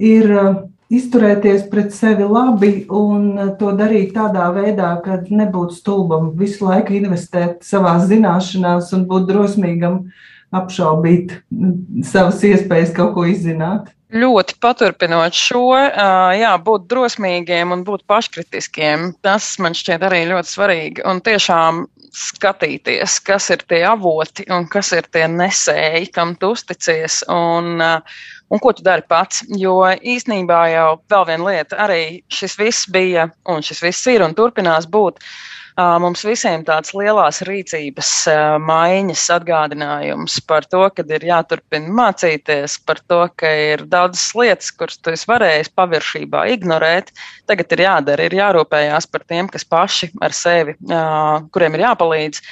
ir 0.00 0.30
izturēties 0.88 1.66
pret 1.68 1.92
sevi 1.92 2.24
labi 2.24 2.86
un 2.88 3.34
to 3.60 3.74
darīt 3.76 4.14
tādā 4.16 4.46
veidā, 4.54 4.94
ka 5.04 5.20
nebūtu 5.28 5.76
stulbam, 5.76 6.30
visu 6.38 6.64
laiku 6.64 6.96
investēt 6.96 7.60
savā 7.66 7.98
zināšanās 8.08 8.94
un 8.96 9.04
būt 9.10 9.28
drosmīgam 9.28 10.00
apšaubīt 10.56 11.36
savas 12.08 12.40
iespējas 12.48 12.94
kaut 12.96 13.12
ko 13.18 13.26
izzināt. 13.28 13.92
Ļoti 14.08 14.54
paturpinot 14.64 15.36
šo, 15.36 15.74
jā, 15.76 16.52
būt 16.64 16.86
drosmīgiem 16.88 17.74
un 17.74 17.82
būt 17.84 18.06
paškritiskiem, 18.08 19.10
tas 19.20 19.50
man 19.60 19.76
šķiet 19.76 20.06
arī 20.08 20.22
ļoti 20.30 20.48
svarīgi. 20.48 21.04
Un 21.04 21.20
tiešām 21.26 21.82
skatīties, 22.16 23.18
kas 23.26 23.50
ir 23.52 23.66
tie 23.68 23.82
avoti 23.84 24.46
un 24.54 24.64
kas 24.72 24.94
ir 24.96 25.10
tie 25.12 25.26
nesēji, 25.28 26.08
kam 26.16 26.32
tu 26.40 26.54
uzticies 26.56 27.20
un, 27.28 27.84
un 27.84 28.64
ko 28.64 28.72
tu 28.72 28.86
dari 28.86 29.04
pats. 29.04 29.44
Jo 29.60 29.82
īsnībā 29.92 30.62
jau 30.72 30.88
vēl 31.12 31.28
viena 31.28 31.50
lieta, 31.50 31.76
arī 31.84 32.02
šis 32.32 32.56
viss 32.56 32.88
bija 32.88 33.28
un 33.44 33.60
šis 33.60 33.84
viss 33.84 34.08
ir 34.08 34.24
un 34.24 34.32
turpinās 34.38 34.88
būt. 34.88 35.20
Uh, 35.20 35.57
mums 35.78 36.24
visiem 36.26 36.64
tāds 36.66 36.90
lielās 36.96 37.40
rīcības 37.46 38.10
maiņas 38.64 39.24
atgādinājums 39.36 40.38
par 40.48 40.66
to, 40.66 40.82
ka 40.94 41.04
ir 41.06 41.26
jāturpina 41.28 41.92
mācīties, 42.00 42.78
par 42.88 43.00
to, 43.06 43.20
ka 43.38 43.52
ir 43.70 43.84
daudzas 43.90 44.32
lietas, 44.38 44.72
kuras 44.74 44.98
tu 44.98 45.14
esi 45.14 45.28
varējis 45.30 45.72
paviršībā 45.78 46.44
ignorēt. 46.56 47.12
Tagad 47.46 47.76
ir 47.76 47.84
jādara, 47.86 48.26
ir 48.26 48.38
jārūpējās 48.40 49.08
par 49.12 49.26
tiem, 49.30 49.50
kas 49.52 49.66
paši 49.68 50.10
ar 50.24 50.34
sevi, 50.34 50.74
kuriem 51.54 51.78
ir 51.78 51.86
jāpalīdz. 51.86 52.42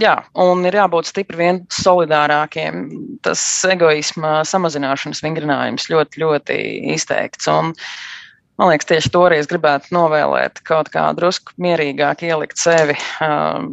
Jā, 0.00 0.14
un 0.40 0.64
ir 0.64 0.74
jābūt 0.78 1.10
stipri 1.10 1.36
vien 1.36 1.58
solidārākiem. 1.76 2.86
Tas 3.22 3.42
egoisma 3.68 4.40
samazināšanas 4.48 5.20
vingrinājums 5.22 5.90
ļoti, 5.92 6.22
ļoti 6.24 6.56
izteikts. 6.94 7.50
Un, 7.52 7.74
uh, 7.74 8.19
Man 8.60 8.68
liekas, 8.68 8.90
tieši 8.90 9.10
to 9.14 9.22
arī 9.24 9.38
es 9.40 9.46
gribētu 9.48 9.94
novēlēt, 9.96 10.60
kaut 10.68 10.90
kā 10.92 11.06
drusku 11.16 11.54
mierīgāk 11.64 12.26
ielikt 12.28 12.60
sevi 12.60 12.92
um, 13.24 13.70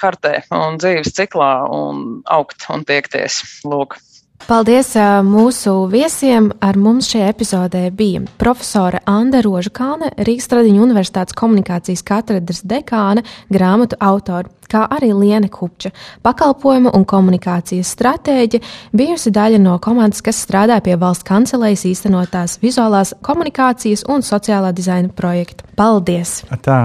kartē 0.00 0.38
un 0.56 0.78
dzīves 0.80 1.12
ciklā 1.12 1.50
un 1.68 2.22
augt 2.32 2.64
un 2.72 2.86
tiekties. 2.88 3.42
Lūk. 3.68 3.98
Paldies 4.44 4.92
mūsu 5.26 5.72
viesiem. 5.90 6.50
Ar 6.62 6.76
mums 6.78 7.08
šajā 7.10 7.30
epizodē 7.32 7.86
bija 7.94 8.20
profesore 8.38 9.00
Anna 9.08 9.40
Rožakāne, 9.44 10.12
Rīgas 10.28 10.50
Tradiņu 10.52 10.84
Universitātes 10.84 11.34
komunikācijas 11.38 12.04
katedras 12.06 12.60
dekāne, 12.68 13.24
grāmatu 13.52 13.98
autora, 13.98 14.52
kā 14.70 14.84
arī 14.92 15.10
Liene 15.16 15.48
Kupča, 15.52 15.90
pakalpojumu 16.26 16.92
un 16.94 17.06
komunikācijas 17.08 17.94
stratēģe, 17.96 18.60
bijusi 18.96 19.32
daļa 19.34 19.62
no 19.62 19.78
komandas, 19.82 20.22
kas 20.26 20.42
strādā 20.44 20.78
pie 20.84 20.98
valsts 21.00 21.26
kancelējas 21.26 21.86
īstenotās 21.94 22.60
vizuālās 22.62 23.16
komunikācijas 23.26 24.06
un 24.12 24.26
sociālā 24.26 24.74
dizaina 24.76 25.10
projekta. 25.16 25.66
Paldies! 25.80 26.42
Tā. 26.66 26.84